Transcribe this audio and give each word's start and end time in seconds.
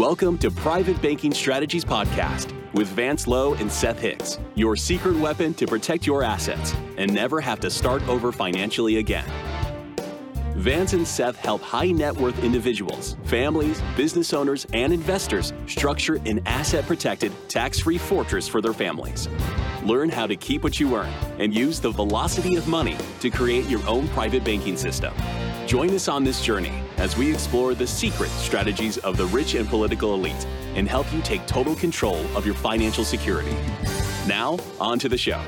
Welcome 0.00 0.38
to 0.38 0.50
Private 0.50 1.02
Banking 1.02 1.34
Strategies 1.34 1.84
Podcast 1.84 2.54
with 2.72 2.88
Vance 2.88 3.26
Lowe 3.26 3.52
and 3.52 3.70
Seth 3.70 4.00
Hicks, 4.00 4.38
your 4.54 4.74
secret 4.74 5.14
weapon 5.14 5.52
to 5.52 5.66
protect 5.66 6.06
your 6.06 6.22
assets 6.22 6.74
and 6.96 7.12
never 7.12 7.38
have 7.38 7.60
to 7.60 7.68
start 7.68 8.08
over 8.08 8.32
financially 8.32 8.96
again. 8.96 9.26
Vance 10.56 10.94
and 10.94 11.06
Seth 11.06 11.36
help 11.36 11.60
high 11.60 11.90
net 11.90 12.16
worth 12.16 12.42
individuals, 12.42 13.18
families, 13.24 13.82
business 13.94 14.32
owners, 14.32 14.66
and 14.72 14.90
investors 14.94 15.52
structure 15.66 16.14
an 16.24 16.40
asset 16.46 16.86
protected, 16.86 17.30
tax 17.50 17.80
free 17.80 17.98
fortress 17.98 18.48
for 18.48 18.62
their 18.62 18.72
families. 18.72 19.28
Learn 19.84 20.08
how 20.08 20.26
to 20.26 20.34
keep 20.34 20.62
what 20.62 20.80
you 20.80 20.96
earn 20.96 21.12
and 21.38 21.54
use 21.54 21.78
the 21.78 21.90
velocity 21.90 22.56
of 22.56 22.66
money 22.66 22.96
to 23.20 23.28
create 23.28 23.66
your 23.66 23.86
own 23.86 24.08
private 24.08 24.44
banking 24.44 24.78
system. 24.78 25.12
Join 25.70 25.94
us 25.94 26.08
on 26.08 26.24
this 26.24 26.42
journey 26.42 26.82
as 26.96 27.16
we 27.16 27.32
explore 27.32 27.76
the 27.76 27.86
secret 27.86 28.30
strategies 28.30 28.98
of 28.98 29.16
the 29.16 29.26
rich 29.26 29.54
and 29.54 29.68
political 29.68 30.14
elite 30.14 30.44
and 30.74 30.88
help 30.88 31.12
you 31.12 31.22
take 31.22 31.46
total 31.46 31.76
control 31.76 32.16
of 32.36 32.44
your 32.44 32.56
financial 32.56 33.04
security. 33.04 33.54
Now, 34.26 34.58
on 34.80 34.98
to 34.98 35.08
the 35.08 35.16
show. 35.16 35.40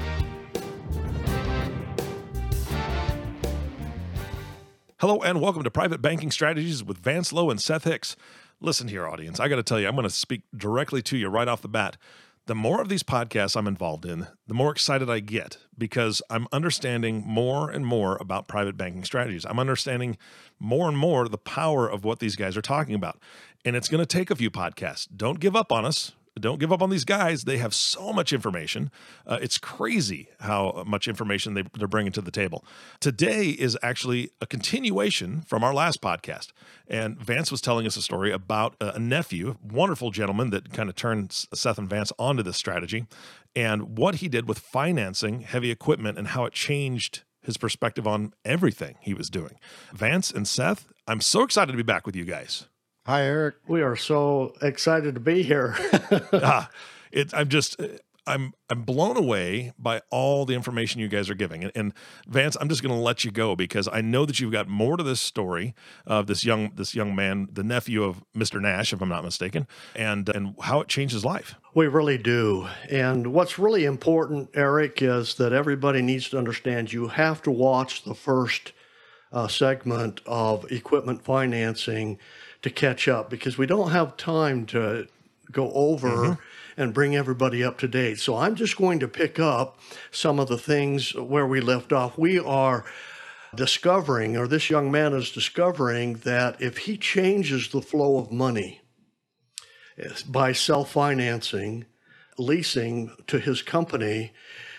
Hello 5.00 5.20
and 5.23 5.41
welcome 5.41 5.64
to 5.64 5.73
Private 5.73 6.00
Banking 6.00 6.30
Strategies 6.30 6.84
with 6.84 6.98
Vance 6.98 7.33
Lowe 7.33 7.50
and 7.50 7.61
Seth 7.61 7.83
Hicks. 7.83 8.14
Listen 8.61 8.86
here, 8.86 9.09
audience. 9.09 9.41
I 9.41 9.48
got 9.48 9.56
to 9.56 9.64
tell 9.64 9.80
you, 9.80 9.89
I'm 9.89 9.97
going 9.97 10.05
to 10.05 10.11
speak 10.11 10.42
directly 10.56 11.02
to 11.02 11.16
you 11.16 11.30
right 11.30 11.48
off 11.48 11.62
the 11.62 11.69
bat. 11.69 11.97
The 12.46 12.55
more 12.56 12.80
of 12.80 12.88
these 12.88 13.05
podcasts 13.05 13.56
I'm 13.56 13.69
involved 13.69 14.05
in, 14.05 14.27
the 14.48 14.55
more 14.55 14.73
excited 14.73 15.09
I 15.09 15.20
get 15.20 15.59
because 15.78 16.20
I'm 16.28 16.48
understanding 16.50 17.23
more 17.24 17.70
and 17.70 17.87
more 17.87 18.16
about 18.20 18.48
private 18.48 18.77
banking 18.77 19.05
strategies. 19.05 19.45
I'm 19.45 19.60
understanding 19.60 20.19
more 20.59 20.88
and 20.88 20.98
more 20.98 21.28
the 21.28 21.38
power 21.38 21.88
of 21.88 22.05
what 22.05 22.19
these 22.19 22.34
guys 22.34 22.56
are 22.56 22.62
talking 22.62 22.97
about. 22.97 23.20
And 23.64 23.77
it's 23.77 23.88
going 23.88 24.00
to 24.00 24.06
take 24.06 24.28
a 24.28 24.34
few 24.34 24.50
podcasts. 24.50 25.06
Don't 25.14 25.38
give 25.38 25.55
up 25.55 25.70
on 25.70 25.84
us 25.84 26.12
don't 26.41 26.58
give 26.58 26.72
up 26.72 26.83
on 26.83 26.91
these 26.91 27.05
guys. 27.05 27.44
They 27.44 27.58
have 27.58 27.75
so 27.75 28.12
much 28.12 28.33
information. 28.33 28.91
Uh, 29.27 29.38
it's 29.42 29.58
crazy 29.58 30.28
how 30.41 30.83
much 30.86 31.06
information 31.06 31.55
they, 31.55 31.64
they're 31.78 31.89
bringing 31.89 32.12
to 32.12 32.20
the 32.22 32.30
table. 32.30 32.64
Today 33.00 33.50
is 33.50 33.77
actually 33.83 34.30
a 34.41 34.47
continuation 34.47 35.42
from 35.42 35.62
our 35.62 35.74
last 35.74 36.00
podcast. 36.00 36.52
And 36.89 37.19
Vance 37.19 37.50
was 37.50 37.61
telling 37.61 37.86
us 37.86 37.97
a 37.97 38.02
story 38.02 38.33
about 38.33 38.77
a 38.80 38.98
nephew, 38.98 39.56
wonderful 39.62 40.11
gentleman 40.11 40.50
that 40.50 40.72
kind 40.72 40.89
of 40.89 40.94
turned 40.94 41.33
Seth 41.33 41.78
and 41.78 41.89
Vance 41.89 42.12
onto 42.19 42.42
this 42.42 42.56
strategy, 42.56 43.06
and 43.55 43.98
what 43.98 44.17
he 44.17 44.28
did 44.28 44.48
with 44.48 44.58
financing 44.58 45.41
heavy 45.41 45.70
equipment 45.70 46.19
and 46.19 46.28
how 46.28 46.44
it 46.44 46.52
changed 46.52 47.22
his 47.42 47.56
perspective 47.56 48.06
on 48.06 48.33
everything 48.44 48.96
he 49.00 49.14
was 49.14 49.28
doing. 49.28 49.58
Vance 49.92 50.30
and 50.30 50.46
Seth, 50.46 50.89
I'm 51.06 51.20
so 51.20 51.42
excited 51.42 51.72
to 51.72 51.77
be 51.77 51.83
back 51.83 52.06
with 52.06 52.17
you 52.17 52.24
guys. 52.24 52.69
Hi, 53.05 53.22
Eric. 53.25 53.56
We 53.67 53.83
are 53.83 53.97
so 53.97 54.55
excited 54.62 55.14
to 55.14 55.20
be 55.20 55.42
here. 55.42 55.75
ah, 56.33 56.70
it, 57.12 57.34
I'm 57.34 57.48
just. 57.48 57.81
I'm 58.25 58.53
I'm 58.70 58.83
blown 58.83 59.17
away 59.17 59.72
by 59.77 60.03
all 60.11 60.47
the 60.47 60.55
information 60.55 61.00
you 61.00 61.08
guys 61.08 61.28
are 61.28 61.34
giving. 61.34 61.64
And, 61.64 61.73
and 61.75 61.92
Vance, 62.28 62.56
I'm 62.61 62.69
just 62.69 62.80
going 62.80 62.95
to 62.95 63.00
let 63.00 63.25
you 63.25 63.33
go 63.33 63.56
because 63.56 63.89
I 63.92 64.00
know 64.00 64.25
that 64.27 64.39
you've 64.39 64.53
got 64.53 64.69
more 64.69 64.97
to 64.97 65.03
this 65.03 65.20
story 65.20 65.75
of 66.06 66.28
this 66.28 66.45
young 66.45 66.70
this 66.77 66.95
young 66.95 67.17
man, 67.17 67.48
the 67.53 67.64
nephew 67.64 68.05
of 68.05 68.23
Mr. 68.33 68.62
Nash, 68.62 68.92
if 68.92 69.03
I'm 69.03 69.08
not 69.08 69.25
mistaken, 69.25 69.67
and 69.97 70.28
and 70.28 70.55
how 70.61 70.80
it 70.80 70.86
changed 70.86 71.14
his 71.14 71.25
life. 71.25 71.56
We 71.75 71.89
really 71.89 72.17
do. 72.17 72.69
And 72.89 73.33
what's 73.33 73.58
really 73.58 73.84
important, 73.84 74.50
Eric, 74.55 75.03
is 75.03 75.34
that 75.34 75.53
everybody 75.53 76.00
needs 76.00 76.28
to 76.28 76.39
understand 76.39 76.92
you 76.92 77.08
have 77.08 77.42
to 77.42 77.50
watch 77.50 78.05
the 78.05 78.14
first 78.14 78.73
uh, 79.33 79.48
segment 79.48 80.20
of 80.27 80.70
equipment 80.70 81.25
financing 81.25 82.19
to 82.62 82.70
catch 82.70 83.08
up 83.08 83.28
because 83.28 83.58
we 83.58 83.66
don't 83.66 83.91
have 83.91 84.16
time 84.16 84.66
to 84.66 85.06
go 85.50 85.72
over 85.72 86.08
mm-hmm. 86.08 86.80
and 86.80 86.94
bring 86.94 87.14
everybody 87.14 87.62
up 87.62 87.78
to 87.78 87.88
date. 87.88 88.18
So 88.18 88.36
I'm 88.36 88.55
just 88.55 88.77
going 88.77 89.00
to 89.00 89.08
pick 89.08 89.38
up 89.38 89.78
some 90.11 90.39
of 90.39 90.48
the 90.48 90.58
things 90.58 91.14
where 91.14 91.46
we 91.46 91.61
left 91.61 91.92
off. 91.92 92.17
We 92.17 92.39
are 92.39 92.84
discovering, 93.55 94.36
or 94.36 94.46
this 94.46 94.70
young 94.70 94.90
man 94.90 95.12
is 95.12 95.30
discovering, 95.30 96.14
that 96.24 96.61
if 96.61 96.78
he 96.78 96.96
changes 96.96 97.68
the 97.68 97.83
flow 97.83 98.18
of 98.18 98.33
money 98.33 98.80
by 100.27 100.52
self 100.52 100.92
financing, 100.92 101.84
leasing 102.39 103.14
to 103.27 103.39
his 103.39 103.61
company, 103.61 104.33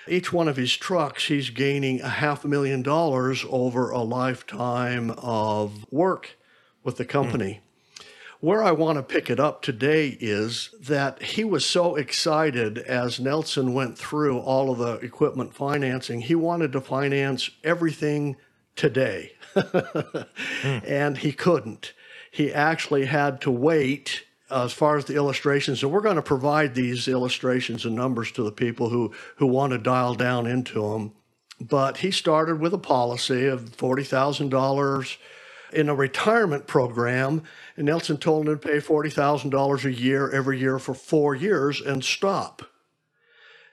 each 0.08 0.34
one 0.34 0.48
of 0.48 0.58
his 0.58 0.76
trucks, 0.76 1.28
he's 1.28 1.50
gaining 1.50 2.02
a 2.02 2.10
half 2.10 2.44
a 2.44 2.48
million 2.48 2.82
dollars 2.82 3.46
over 3.50 3.90
a 3.92 4.02
lifetime 4.02 5.12
of 5.12 5.86
work 5.92 6.38
with 6.84 6.98
the 6.98 7.06
company. 7.06 7.62
Mm. 7.62 7.73
Where 8.44 8.62
I 8.62 8.72
want 8.72 8.98
to 8.98 9.04
pick 9.04 9.30
it 9.30 9.40
up 9.40 9.62
today 9.62 10.18
is 10.20 10.76
that 10.78 11.22
he 11.22 11.46
was 11.46 11.66
so 11.66 11.96
excited 11.96 12.78
as 12.78 13.18
Nelson 13.18 13.74
went 13.74 13.98
through 13.98 14.38
all 14.40 14.70
of 14.70 14.80
the 14.80 14.96
equipment 14.96 15.54
financing. 15.54 16.20
He 16.20 16.36
wanted 16.36 16.74
to 16.74 16.82
finance 16.82 17.50
everything 17.64 18.36
today, 18.76 19.32
mm. 19.56 20.28
and 20.86 21.20
he 21.20 21.32
couldn't. 21.32 21.94
He 22.32 22.54
actually 22.54 23.06
had 23.06 23.40
to 23.44 23.50
wait 23.50 24.26
as 24.52 24.74
far 24.74 24.98
as 24.98 25.06
the 25.06 25.16
illustrations, 25.16 25.82
and 25.82 25.94
we're 25.94 26.02
going 26.02 26.18
to 26.18 26.22
provide 26.22 26.76
these 26.76 27.08
illustrations 27.08 27.86
and 27.86 27.96
numbers 27.96 28.30
to 28.34 28.44
the 28.44 28.52
people 28.52 28.90
who, 28.90 29.14
who 29.38 29.48
want 29.48 29.72
to 29.72 29.78
dial 29.78 30.16
down 30.16 30.48
into 30.48 30.82
them. 30.82 31.14
But 31.62 32.00
he 32.00 32.12
started 32.12 32.60
with 32.60 32.74
a 32.74 32.78
policy 32.78 33.46
of 33.46 33.78
$40,000 33.78 35.18
in 35.74 35.90
a 35.90 35.96
retirement 35.96 36.68
program, 36.68 37.44
and 37.76 37.88
Nelson 37.88 38.18
told 38.18 38.48
him 38.48 38.60
to 38.60 38.68
pay 38.68 38.78
$40,000 38.78 39.86
a 39.86 39.94
year 39.94 40.30
every 40.32 40.60
year 40.60 40.80
for 40.80 40.94
four 40.94 41.36
years 41.36 41.82
and 41.82 42.04
stop. 42.04 42.64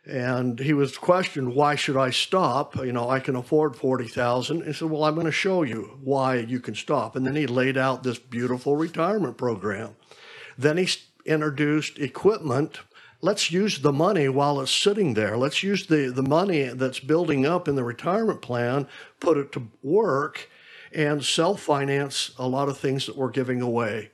And 0.07 0.59
he 0.59 0.73
was 0.73 0.97
questioned, 0.97 1.55
why 1.55 1.75
should 1.75 1.97
I 1.97 2.11
stop? 2.11 2.77
You 2.77 2.93
know, 2.93 3.11
I 3.11 3.21
can 3.21 3.37
afford 3.37 3.77
40,000. 3.77 4.65
He 4.65 4.73
said, 4.73 4.91
well, 4.91 5.05
I'm 5.05 5.15
going 5.15 5.27
to 5.27 5.33
show 5.33 5.63
you 5.63 5.99
why 6.03 6.37
you 6.37 6.59
can 6.59 6.75
stop. 6.75 7.17
And 7.17 7.27
then 7.27 7.37
he 7.37 7.47
laid 7.47 7.77
out 7.77 8.03
this 8.03 8.19
beautiful 8.19 8.77
retirement 8.77 9.37
program. 9.37 9.95
Then 10.57 10.79
he 10.79 10.89
introduced 11.27 11.99
equipment. 11.99 12.81
Let's 13.21 13.51
use 13.53 13.81
the 13.81 13.93
money 13.93 14.29
while 14.31 14.61
it's 14.61 14.75
sitting 14.75 15.13
there. 15.13 15.37
Let's 15.37 15.63
use 15.63 15.87
the, 15.87 16.11
the 16.11 16.23
money 16.23 16.65
that's 16.65 17.01
building 17.01 17.45
up 17.45 17.69
in 17.69 17.77
the 17.77 17.85
retirement 17.85 18.41
plan, 18.41 18.89
put 19.21 19.37
it 19.37 19.53
to 19.53 19.69
work, 19.83 20.49
and 20.93 21.25
self 21.25 21.61
finance 21.61 22.33
a 22.39 22.49
lot 22.49 22.69
of 22.69 22.79
things 22.79 23.07
that 23.07 23.17
we're 23.17 23.31
giving 23.31 23.61
away. 23.61 24.11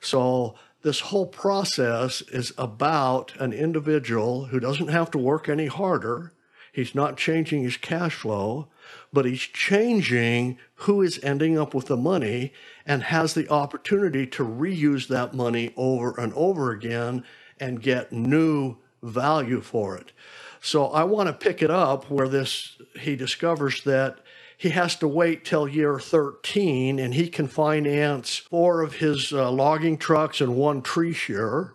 So, 0.00 0.54
this 0.82 1.00
whole 1.00 1.26
process 1.26 2.22
is 2.22 2.52
about 2.56 3.34
an 3.40 3.52
individual 3.52 4.46
who 4.46 4.60
doesn't 4.60 4.88
have 4.88 5.10
to 5.10 5.18
work 5.18 5.48
any 5.48 5.66
harder. 5.66 6.32
He's 6.72 6.94
not 6.94 7.16
changing 7.16 7.64
his 7.64 7.76
cash 7.76 8.14
flow, 8.14 8.68
but 9.12 9.24
he's 9.24 9.40
changing 9.40 10.58
who 10.76 11.02
is 11.02 11.18
ending 11.24 11.58
up 11.58 11.74
with 11.74 11.86
the 11.86 11.96
money 11.96 12.52
and 12.86 13.02
has 13.02 13.34
the 13.34 13.48
opportunity 13.48 14.26
to 14.28 14.44
reuse 14.44 15.08
that 15.08 15.34
money 15.34 15.72
over 15.76 16.18
and 16.20 16.32
over 16.34 16.70
again 16.70 17.24
and 17.58 17.82
get 17.82 18.12
new 18.12 18.76
value 19.02 19.60
for 19.60 19.96
it. 19.96 20.12
So 20.60 20.86
I 20.86 21.04
want 21.04 21.28
to 21.28 21.32
pick 21.32 21.62
it 21.62 21.70
up 21.70 22.10
where 22.10 22.28
this 22.28 22.76
he 22.98 23.16
discovers 23.16 23.82
that 23.84 24.18
he 24.58 24.70
has 24.70 24.96
to 24.96 25.06
wait 25.06 25.44
till 25.44 25.68
year 25.68 26.00
13 26.00 26.98
and 26.98 27.14
he 27.14 27.28
can 27.28 27.46
finance 27.46 28.36
four 28.36 28.82
of 28.82 28.96
his 28.96 29.32
uh, 29.32 29.48
logging 29.52 29.96
trucks 29.96 30.40
and 30.40 30.56
one 30.56 30.82
tree 30.82 31.12
shearer. 31.12 31.74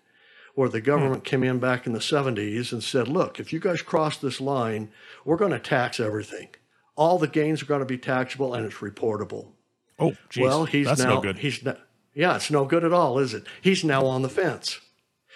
where 0.53 0.69
the 0.69 0.79
government 0.79 1.25
came 1.25 1.43
in 1.43 1.59
back 1.59 1.85
in 1.85 1.91
the 1.91 1.99
70s 1.99 2.71
and 2.71 2.81
said, 2.81 3.09
look, 3.09 3.41
if 3.41 3.51
you 3.51 3.59
guys 3.59 3.81
cross 3.81 4.15
this 4.15 4.39
line, 4.39 4.89
we're 5.25 5.35
going 5.35 5.51
to 5.51 5.59
tax 5.59 5.99
everything. 5.99 6.47
All 6.95 7.19
the 7.19 7.27
gains 7.27 7.61
are 7.61 7.65
going 7.65 7.81
to 7.81 7.85
be 7.85 7.97
taxable 7.97 8.53
and 8.53 8.65
it's 8.65 8.75
reportable. 8.75 9.47
Oh, 9.99 10.15
geez. 10.29 10.43
well, 10.43 10.65
he's 10.65 10.87
That's 10.87 11.03
now 11.03 11.15
no 11.15 11.21
good. 11.21 11.39
he's 11.39 11.63
not, 11.63 11.79
yeah, 12.15 12.35
it's 12.37 12.49
no 12.49 12.65
good 12.65 12.83
at 12.83 12.91
all, 12.93 13.19
is 13.19 13.33
it? 13.35 13.43
He's 13.61 13.83
now 13.83 14.05
on 14.07 14.21
the 14.23 14.29
fence. 14.29 14.79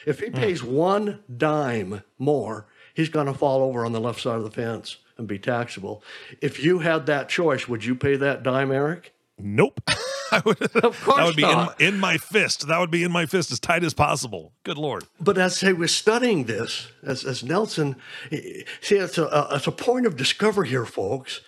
If 0.05 0.19
Hmm. 0.19 0.25
he 0.25 0.31
pays 0.31 0.63
one 0.63 1.19
dime 1.35 2.01
more, 2.17 2.65
he's 2.93 3.09
going 3.09 3.27
to 3.27 3.33
fall 3.33 3.61
over 3.61 3.85
on 3.85 3.91
the 3.91 3.99
left 4.01 4.21
side 4.21 4.37
of 4.37 4.43
the 4.43 4.51
fence 4.51 4.97
and 5.17 5.27
be 5.27 5.37
taxable. 5.37 6.01
If 6.41 6.63
you 6.63 6.79
had 6.79 7.05
that 7.07 7.29
choice, 7.29 7.67
would 7.67 7.83
you 7.85 7.93
pay 7.95 8.15
that 8.15 8.41
dime, 8.43 8.71
Eric? 8.71 9.13
Nope. 9.37 9.81
I 10.31 10.41
would, 10.45 10.61
Of 10.61 11.01
course 11.03 11.07
not. 11.07 11.17
that 11.17 11.25
would 11.25 11.35
be 11.35 11.43
in, 11.43 11.49
not. 11.49 11.81
in 11.81 11.99
my 11.99 12.17
fist. 12.17 12.67
That 12.67 12.79
would 12.79 12.91
be 12.91 13.03
in 13.03 13.11
my 13.11 13.25
fist 13.25 13.51
as 13.51 13.59
tight 13.59 13.83
as 13.83 13.93
possible. 13.95 14.53
Good 14.63 14.77
lord. 14.77 15.05
But 15.19 15.37
as 15.39 15.59
he 15.61 15.73
was 15.73 15.93
studying 15.95 16.43
this, 16.45 16.87
as, 17.03 17.25
as 17.25 17.43
Nelson, 17.43 17.95
see, 18.29 18.95
it's 18.97 19.17
a, 19.17 19.25
a, 19.25 19.55
it's 19.55 19.65
a 19.67 19.71
point 19.71 20.05
of 20.05 20.15
discovery 20.15 20.69
here, 20.69 20.85
folks. 20.85 21.41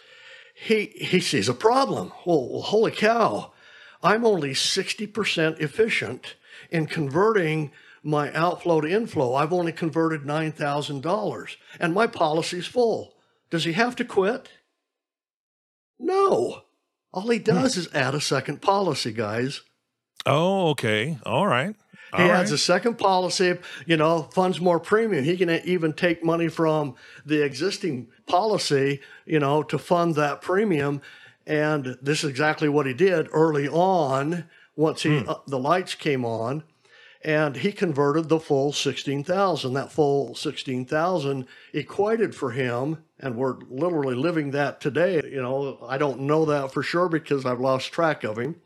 He, 0.56 0.86
he 0.96 1.20
sees 1.20 1.48
a 1.48 1.54
problem. 1.54 2.12
Well, 2.26 2.62
holy 2.64 2.92
cow, 2.92 3.54
I'm 4.04 4.26
only 4.26 4.52
60% 4.52 5.60
efficient 5.60 6.36
in 6.70 6.88
converting 6.88 7.72
my 8.04 8.34
outflow 8.34 8.82
to 8.82 8.90
inflow. 8.90 9.36
I've 9.36 9.54
only 9.54 9.72
converted 9.72 10.24
$9,000 10.24 11.56
and 11.80 11.94
my 11.94 12.08
policy's 12.08 12.66
full. 12.66 13.14
Does 13.50 13.66
he 13.66 13.74
have 13.74 13.96
to 13.98 14.06
quit? 14.06 14.50
No. 16.00 16.64
All 17.14 17.30
he 17.30 17.38
hmm. 17.38 17.44
does 17.44 17.78
is 17.78 17.94
add 17.94 18.16
a 18.16 18.22
second 18.22 18.62
policy, 18.62 19.12
guys. 19.12 19.62
Oh, 20.26 20.70
okay. 20.70 21.20
All 21.26 21.48
right. 21.48 21.76
He 22.16 22.24
All 22.24 22.32
adds 22.32 22.52
right. 22.52 22.56
a 22.56 22.62
second 22.62 22.98
policy, 22.98 23.58
you 23.86 23.96
know, 23.96 24.24
funds 24.34 24.60
more 24.60 24.82
premium. 24.82 25.24
He 25.24 25.38
can 25.38 25.50
even 25.50 25.94
take 25.94 26.26
money 26.26 26.50
from 26.50 26.96
the 27.26 27.42
existing 27.44 28.10
policy, 28.28 29.00
you 29.26 29.40
know, 29.40 29.64
to 29.64 29.78
fund 29.78 30.16
that 30.16 30.42
premium. 30.42 31.02
And 31.46 31.98
this 32.02 32.24
is 32.24 32.30
exactly 32.30 32.70
what 32.70 32.86
he 32.86 32.94
did 32.94 33.28
early 33.32 33.68
on 33.68 34.46
once 34.76 35.04
he 35.04 35.26
uh, 35.26 35.36
the 35.48 35.60
lights 35.60 35.96
came 35.96 36.24
on 36.24 36.64
and 37.24 37.58
he 37.58 37.72
converted 37.72 38.30
the 38.30 38.40
full 38.40 38.72
16,000. 38.72 39.74
That 39.74 39.92
full 39.92 40.36
16,000 40.36 41.48
equated 41.74 42.36
for 42.36 42.52
him 42.52 43.04
and 43.20 43.36
we're 43.36 43.58
literally 43.70 44.16
living 44.16 44.52
that 44.52 44.82
today. 44.82 45.22
You 45.24 45.42
know, 45.42 45.80
I 45.88 45.98
don't 45.98 46.22
know 46.22 46.46
that 46.46 46.72
for 46.72 46.84
sure 46.84 47.10
because 47.10 47.46
I've 47.46 47.60
lost 47.60 47.92
track 47.92 48.24
of 48.24 48.38
him 48.38 48.62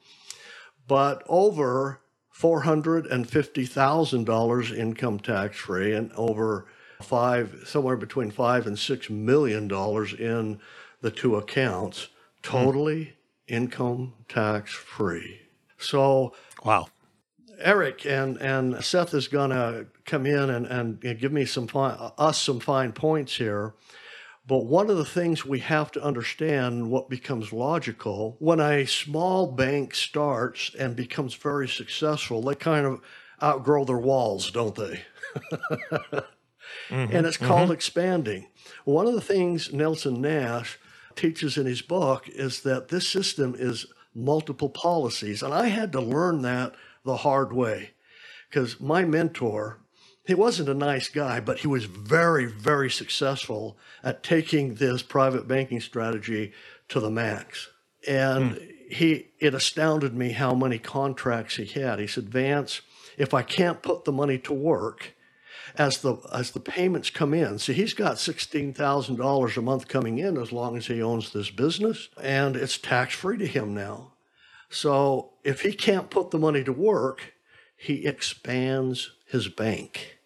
but 0.88 1.24
over 1.28 2.00
$450,000 2.34 4.78
income 4.78 5.20
tax 5.20 5.58
free 5.58 5.94
and 5.94 6.12
over 6.14 6.66
five, 7.02 7.64
somewhere 7.66 7.98
between 7.98 8.32
five 8.32 8.68
and 8.68 8.78
six 8.78 9.10
million 9.10 9.68
dollars 9.68 10.14
in 10.14 10.60
the 11.02 11.10
two 11.12 11.36
accounts, 11.36 12.08
totally 12.46 13.14
income 13.48 14.14
tax 14.28 14.74
free. 14.74 15.42
So 15.78 16.34
wow. 16.64 16.88
Eric 17.60 18.06
and, 18.06 18.38
and 18.38 18.84
Seth 18.84 19.14
is 19.14 19.28
going 19.28 19.52
to 19.52 19.88
come 20.06 20.26
in 20.26 20.50
and, 20.50 20.66
and 20.68 21.20
give 21.20 21.32
me 21.32 21.46
some 21.46 21.68
fine, 21.68 21.98
us 22.18 22.42
some 22.42 22.60
fine 22.60 22.92
points 22.92 23.38
here. 23.38 23.74
But 24.48 24.66
one 24.66 24.92
of 24.92 24.98
the 24.98 25.06
things 25.06 25.44
we 25.44 25.60
have 25.60 25.92
to 25.94 26.04
understand, 26.04 26.92
what 26.92 27.10
becomes 27.10 27.52
logical, 27.52 28.36
when 28.40 28.60
a 28.60 28.86
small 28.86 29.52
bank 29.52 29.96
starts 29.96 30.72
and 30.78 30.96
becomes 30.96 31.34
very 31.34 31.68
successful, 31.68 32.42
they 32.44 32.54
kind 32.54 32.86
of 32.86 33.02
outgrow 33.42 33.86
their 33.86 33.98
walls, 33.98 34.52
don't 34.52 34.76
they? 34.76 35.02
Mm-hmm. 36.90 37.16
and 37.16 37.26
it's 37.26 37.38
called 37.38 37.64
mm-hmm. 37.64 37.74
expanding. 37.74 38.48
One 38.84 39.08
of 39.08 39.14
the 39.14 39.22
things 39.22 39.74
Nelson 39.74 40.22
Nash 40.22 40.80
teaches 41.16 41.58
in 41.58 41.66
his 41.66 41.82
book 41.82 42.28
is 42.30 42.62
that 42.62 42.90
this 42.90 43.08
system 43.08 43.56
is 43.58 43.88
multiple 44.14 44.70
policies. 44.70 45.44
And 45.44 45.54
I 45.54 45.68
had 45.68 45.92
to 45.92 46.02
learn 46.02 46.42
that 46.44 46.74
the 47.04 47.18
hard 47.18 47.54
way 47.54 47.92
because 48.50 48.80
my 48.80 49.04
mentor, 49.04 49.80
he 50.26 50.34
wasn't 50.34 50.70
a 50.70 50.74
nice 50.74 51.10
guy, 51.10 51.40
but 51.40 51.60
he 51.60 51.68
was 51.68 51.86
very, 51.86 52.46
very 52.46 52.90
successful 52.90 53.78
at 54.04 54.24
taking 54.24 54.76
this 54.76 55.02
private 55.02 55.48
banking 55.48 55.82
strategy 55.82 56.54
to 56.88 57.00
the 57.00 57.12
max. 57.12 57.70
And 58.08 58.54
hmm. 58.54 58.64
he, 58.90 59.28
it 59.40 59.54
astounded 59.54 60.16
me 60.16 60.32
how 60.32 60.54
many 60.54 60.80
contracts 60.80 61.58
he 61.58 61.66
had. 61.66 62.00
He 62.00 62.08
said, 62.08 62.30
Vance, 62.30 62.82
if 63.18 63.34
I 63.34 63.42
can't 63.42 63.82
put 63.82 64.06
the 64.06 64.12
money 64.12 64.38
to 64.40 64.54
work, 64.54 65.15
as 65.78 66.00
the 66.00 66.18
as 66.34 66.52
the 66.52 66.60
payments 66.60 67.10
come 67.10 67.34
in. 67.34 67.60
See, 67.60 67.74
he's 67.74 67.94
got 67.94 68.20
sixteen 68.20 68.74
thousand 68.74 69.18
dollars 69.18 69.58
a 69.58 69.62
month 69.62 69.88
coming 69.88 70.18
in 70.20 70.38
as 70.38 70.52
long 70.52 70.78
as 70.78 70.88
he 70.88 71.02
owns 71.02 71.32
this 71.34 71.50
business, 71.50 72.10
and 72.22 72.56
it's 72.56 72.78
tax 72.78 73.14
free 73.16 73.38
to 73.38 73.48
him 73.48 73.74
now. 73.74 74.14
So 74.70 75.34
if 75.44 75.62
he 75.62 75.74
can't 75.74 76.10
put 76.10 76.32
the 76.32 76.40
money 76.40 76.64
to 76.64 76.74
work, 76.74 77.34
he 77.78 78.06
expands 78.06 79.12
his 79.28 79.48
bank. 79.48 80.18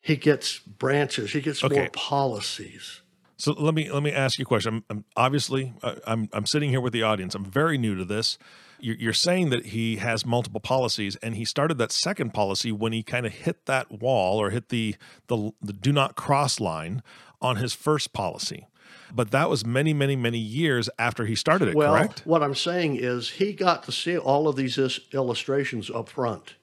He 0.00 0.16
gets 0.16 0.58
branches. 0.58 1.32
He 1.32 1.40
gets 1.40 1.64
Okay. 1.64 1.74
more 1.74 1.88
policies. 1.92 3.00
So 3.38 3.52
let 3.52 3.74
me 3.74 3.90
let 3.90 4.02
me 4.02 4.12
ask 4.12 4.38
you 4.38 4.44
a 4.44 4.46
question. 4.46 4.76
I'm, 4.76 4.84
I'm 4.88 5.04
obviously 5.16 5.74
uh, 5.82 5.96
I'm 6.06 6.28
I'm 6.32 6.46
sitting 6.46 6.70
here 6.70 6.80
with 6.80 6.92
the 6.92 7.02
audience. 7.02 7.34
I'm 7.34 7.44
very 7.44 7.76
new 7.76 7.94
to 7.96 8.04
this. 8.04 8.38
You're, 8.78 8.96
you're 8.96 9.12
saying 9.12 9.50
that 9.50 9.66
he 9.66 9.96
has 9.96 10.24
multiple 10.26 10.60
policies, 10.60 11.16
and 11.16 11.34
he 11.36 11.44
started 11.44 11.78
that 11.78 11.92
second 11.92 12.34
policy 12.34 12.72
when 12.72 12.92
he 12.92 13.02
kind 13.02 13.26
of 13.26 13.32
hit 13.32 13.66
that 13.66 13.90
wall 14.00 14.38
or 14.40 14.50
hit 14.50 14.68
the 14.68 14.96
the 15.28 15.52
the 15.62 15.72
do 15.72 15.92
not 15.92 16.16
cross 16.16 16.60
line 16.60 17.02
on 17.40 17.56
his 17.56 17.74
first 17.74 18.12
policy. 18.12 18.66
But 19.14 19.30
that 19.30 19.48
was 19.48 19.64
many 19.64 19.92
many 19.94 20.16
many 20.16 20.38
years 20.38 20.88
after 20.98 21.26
he 21.26 21.34
started 21.34 21.68
it. 21.68 21.74
Well, 21.76 21.92
correct? 21.94 22.22
what 22.24 22.42
I'm 22.42 22.54
saying 22.54 22.96
is 22.96 23.30
he 23.30 23.52
got 23.52 23.82
to 23.84 23.92
see 23.92 24.16
all 24.18 24.48
of 24.48 24.56
these 24.56 24.78
illustrations 25.12 25.90
up 25.90 26.08
front. 26.08 26.54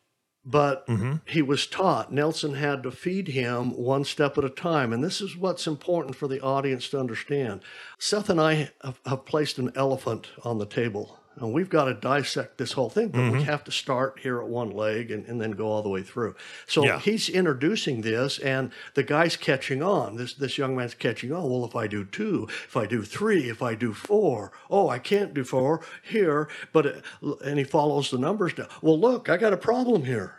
But 0.45 0.85
Mm-hmm. 0.87 1.13
he 1.25 1.41
was 1.41 1.65
taught, 1.65 2.11
Nelson 2.11 2.55
had 2.55 2.83
to 2.83 2.91
feed 2.91 3.29
him 3.29 3.71
one 3.77 4.03
step 4.03 4.37
at 4.37 4.43
a 4.43 4.49
time. 4.49 4.91
And 4.91 5.01
this 5.01 5.21
is 5.21 5.37
what's 5.37 5.67
important 5.67 6.17
for 6.17 6.27
the 6.27 6.41
audience 6.41 6.89
to 6.89 6.99
understand. 6.99 7.61
Seth 7.97 8.29
and 8.29 8.41
I 8.41 8.69
have, 8.83 8.99
have 9.05 9.25
placed 9.25 9.57
an 9.57 9.71
elephant 9.73 10.27
on 10.43 10.57
the 10.57 10.65
table, 10.65 11.17
and 11.35 11.51
we've 11.53 11.69
got 11.69 11.85
to 11.85 11.93
dissect 11.93 12.57
this 12.57 12.73
whole 12.73 12.89
thing, 12.89 13.09
but 13.09 13.19
Mm-hmm. 13.19 13.37
we 13.37 13.43
have 13.43 13.63
to 13.63 13.71
start 13.71 14.19
here 14.21 14.39
at 14.41 14.47
one 14.47 14.69
leg 14.69 15.09
and, 15.11 15.25
and 15.25 15.41
then 15.41 15.51
go 15.51 15.67
all 15.67 15.81
the 15.81 15.89
way 15.89 16.03
through. 16.03 16.35
So 16.67 16.83
Yeah. 16.85 16.99
he's 16.99 17.29
introducing 17.29 18.01
this, 18.01 18.37
and 18.39 18.71
the 18.93 19.03
guy's 19.03 19.35
catching 19.35 19.81
on. 19.81 20.15
This, 20.17 20.33
this 20.33 20.57
young 20.57 20.75
man's 20.75 20.93
catching 20.93 21.31
on. 21.31 21.49
Well, 21.49 21.65
if 21.65 21.75
I 21.75 21.87
do 21.87 22.05
two, 22.05 22.47
if 22.49 22.77
I 22.77 22.85
do 22.85 23.01
three, 23.03 23.49
if 23.49 23.61
I 23.61 23.75
do 23.75 23.93
four, 23.93 24.51
oh, 24.69 24.89
I 24.89 24.99
can't 24.99 25.33
do 25.33 25.43
four 25.43 25.81
here, 26.03 26.47
but, 26.71 26.85
it, 26.85 27.03
and 27.43 27.57
he 27.57 27.63
follows 27.63 28.11
the 28.11 28.17
numbers 28.17 28.53
down. 28.53 28.67
Well, 28.81 28.99
look, 28.99 29.29
I 29.29 29.37
got 29.37 29.53
a 29.53 29.57
problem 29.57 30.03
here. 30.05 30.35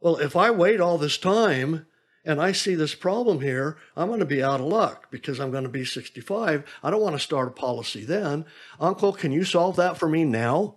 Well, 0.00 0.16
if 0.16 0.36
I 0.36 0.50
wait 0.50 0.80
all 0.80 0.98
this 0.98 1.16
time 1.18 1.86
and 2.24 2.40
I 2.40 2.52
see 2.52 2.74
this 2.74 2.94
problem 2.94 3.40
here, 3.40 3.76
I'm 3.96 4.08
going 4.08 4.20
to 4.20 4.26
be 4.26 4.42
out 4.42 4.60
of 4.60 4.66
luck 4.66 5.10
because 5.10 5.38
I'm 5.38 5.50
going 5.50 5.64
to 5.64 5.68
be 5.70 5.84
65. 5.84 6.64
I 6.82 6.90
don't 6.90 7.02
want 7.02 7.14
to 7.14 7.20
start 7.20 7.48
a 7.48 7.50
policy 7.50 8.04
then. 8.04 8.44
Uncle, 8.80 9.12
can 9.12 9.30
you 9.32 9.44
solve 9.44 9.76
that 9.76 9.98
for 9.98 10.08
me 10.08 10.24
now? 10.24 10.76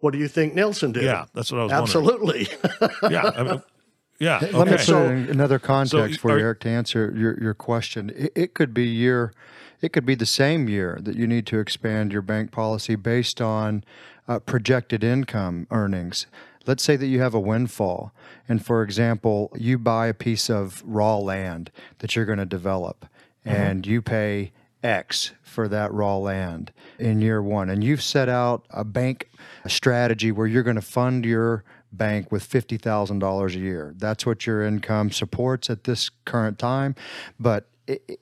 What 0.00 0.12
do 0.12 0.18
you 0.18 0.28
think 0.28 0.54
Nelson 0.54 0.92
did? 0.92 1.04
yeah, 1.04 1.24
that's 1.34 1.50
what 1.50 1.60
I 1.60 1.64
was 1.64 1.92
wondering. 1.92 2.46
Absolutely. 2.46 2.48
Yeah, 3.10 3.32
I 3.34 3.42
mean, 3.42 3.62
yeah. 4.20 4.38
Let 4.40 4.52
me 4.52 4.58
okay. 4.60 4.70
put 4.72 4.80
So- 4.80 5.04
it 5.04 5.10
in 5.10 5.28
another 5.30 5.58
context 5.58 6.20
for 6.20 6.32
are- 6.32 6.38
you, 6.38 6.44
Eric, 6.44 6.60
to 6.60 6.68
answer 6.68 7.12
your, 7.16 7.40
your 7.40 7.54
question. 7.54 8.12
It, 8.14 8.32
it 8.34 8.54
could 8.54 8.72
be 8.74 8.84
year, 8.84 9.32
it 9.80 9.92
could 9.92 10.06
be 10.06 10.14
the 10.14 10.26
same 10.26 10.68
year 10.68 10.98
that 11.02 11.16
you 11.16 11.26
need 11.26 11.46
to 11.46 11.58
expand 11.58 12.12
your 12.12 12.22
bank 12.22 12.52
policy 12.52 12.94
based 12.94 13.40
on 13.40 13.82
uh, 14.28 14.38
projected 14.40 15.02
income 15.02 15.66
earnings. 15.70 16.26
Let's 16.68 16.84
say 16.84 16.94
that 16.96 17.06
you 17.06 17.20
have 17.20 17.34
a 17.34 17.40
windfall, 17.40 18.12
and 18.48 18.64
for 18.64 18.82
example, 18.82 19.50
you 19.56 19.78
buy 19.78 20.06
a 20.06 20.14
piece 20.14 20.50
of 20.50 20.82
raw 20.84 21.16
land 21.16 21.72
that 21.98 22.14
you're 22.14 22.26
going 22.26 22.38
to 22.38 22.46
develop, 22.46 23.06
mm-hmm. 23.44 23.56
and 23.56 23.86
you 23.86 24.02
pay 24.02 24.52
X 24.82 25.32
for 25.42 25.66
that 25.66 25.92
raw 25.92 26.18
land 26.18 26.70
in 26.98 27.20
year 27.20 27.42
one, 27.42 27.70
and 27.70 27.82
you've 27.82 28.02
set 28.02 28.28
out 28.28 28.66
a 28.70 28.84
bank 28.84 29.30
strategy 29.66 30.30
where 30.30 30.46
you're 30.46 30.62
going 30.62 30.76
to 30.76 30.82
fund 30.82 31.24
your 31.24 31.64
bank 31.90 32.30
with 32.30 32.48
$50,000 32.48 33.54
a 33.54 33.58
year. 33.58 33.94
That's 33.96 34.26
what 34.26 34.46
your 34.46 34.62
income 34.62 35.10
supports 35.10 35.70
at 35.70 35.84
this 35.84 36.10
current 36.26 36.58
time. 36.58 36.94
But 37.40 37.66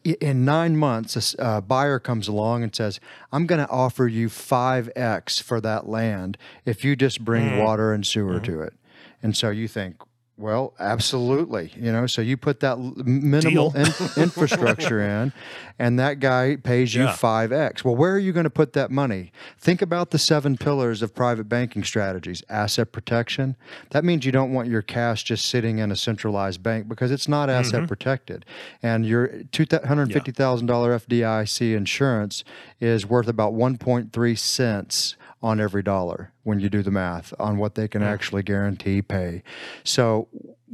in 0.04 0.44
nine 0.44 0.76
months, 0.76 1.34
a 1.38 1.60
buyer 1.60 1.98
comes 1.98 2.28
along 2.28 2.62
and 2.62 2.74
says, 2.74 3.00
I'm 3.32 3.46
going 3.46 3.64
to 3.64 3.70
offer 3.70 4.06
you 4.06 4.28
5X 4.28 5.42
for 5.42 5.60
that 5.60 5.88
land 5.88 6.38
if 6.64 6.84
you 6.84 6.96
just 6.96 7.24
bring 7.24 7.50
mm. 7.50 7.64
water 7.64 7.92
and 7.92 8.06
sewer 8.06 8.40
mm. 8.40 8.44
to 8.44 8.60
it. 8.62 8.74
And 9.22 9.36
so 9.36 9.50
you 9.50 9.66
think, 9.66 9.96
well, 10.38 10.74
absolutely. 10.78 11.72
You 11.76 11.90
know, 11.92 12.06
so 12.06 12.20
you 12.20 12.36
put 12.36 12.60
that 12.60 12.78
minimal 12.78 13.74
in- 13.74 13.86
infrastructure 14.22 15.00
in, 15.00 15.32
and 15.78 15.98
that 15.98 16.20
guy 16.20 16.56
pays 16.56 16.94
you 16.94 17.04
Yeah. 17.04 17.16
5x. 17.16 17.84
Well, 17.84 17.96
where 17.96 18.12
are 18.12 18.18
you 18.18 18.32
going 18.32 18.44
to 18.44 18.50
put 18.50 18.74
that 18.74 18.90
money? 18.90 19.32
Think 19.58 19.80
about 19.80 20.10
the 20.10 20.18
seven 20.18 20.58
pillars 20.58 21.00
of 21.00 21.14
private 21.14 21.48
banking 21.48 21.84
strategies 21.84 22.42
asset 22.50 22.92
protection. 22.92 23.56
That 23.90 24.04
means 24.04 24.26
you 24.26 24.32
don't 24.32 24.52
want 24.52 24.68
your 24.68 24.82
cash 24.82 25.24
just 25.24 25.46
sitting 25.46 25.78
in 25.78 25.90
a 25.90 25.96
centralized 25.96 26.62
bank 26.62 26.86
because 26.86 27.10
it's 27.10 27.28
not 27.28 27.48
mm-hmm. 27.48 27.58
asset 27.58 27.88
protected. 27.88 28.44
And 28.82 29.06
your 29.06 29.28
$250,000 29.28 30.34
FDIC 30.66 31.74
insurance 31.74 32.44
is 32.78 33.06
worth 33.06 33.28
about 33.28 33.54
1.3 33.54 34.38
cents 34.38 35.16
on 35.42 35.60
every 35.60 35.82
dollar 35.82 36.32
when 36.42 36.60
you 36.60 36.68
do 36.68 36.82
the 36.82 36.90
math 36.90 37.32
on 37.38 37.58
what 37.58 37.74
they 37.74 37.86
can 37.86 38.02
actually 38.02 38.42
guarantee 38.42 39.02
pay. 39.02 39.42
So 39.84 40.28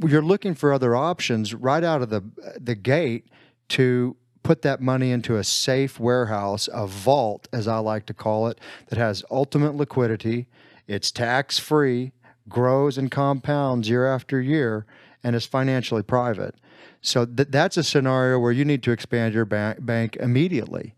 you're 0.05 0.21
looking 0.21 0.55
for 0.55 0.73
other 0.73 0.95
options 0.95 1.53
right 1.53 1.83
out 1.83 2.01
of 2.01 2.09
the 2.09 2.23
the 2.59 2.75
gate 2.75 3.27
to 3.69 4.15
put 4.43 4.61
that 4.61 4.81
money 4.81 5.11
into 5.11 5.37
a 5.37 5.43
safe 5.43 5.99
warehouse, 5.99 6.67
a 6.73 6.85
vault 6.85 7.47
as 7.53 7.67
I 7.67 7.77
like 7.77 8.05
to 8.07 8.13
call 8.13 8.47
it, 8.47 8.59
that 8.87 8.99
has 8.99 9.23
ultimate 9.31 9.75
liquidity, 9.75 10.47
it's 10.85 11.11
tax 11.11 11.59
free, 11.59 12.11
grows 12.49 12.97
and 12.97 13.09
compounds 13.09 13.89
year 13.89 14.05
after 14.05 14.41
year 14.41 14.85
and 15.23 15.35
is 15.35 15.45
financially 15.45 16.03
private. 16.03 16.55
So 17.01 17.25
th- 17.25 17.47
that's 17.49 17.77
a 17.77 17.83
scenario 17.83 18.37
where 18.37 18.51
you 18.51 18.65
need 18.65 18.83
to 18.83 18.91
expand 18.91 19.33
your 19.33 19.45
bank, 19.45 19.85
bank 19.85 20.17
immediately 20.17 20.93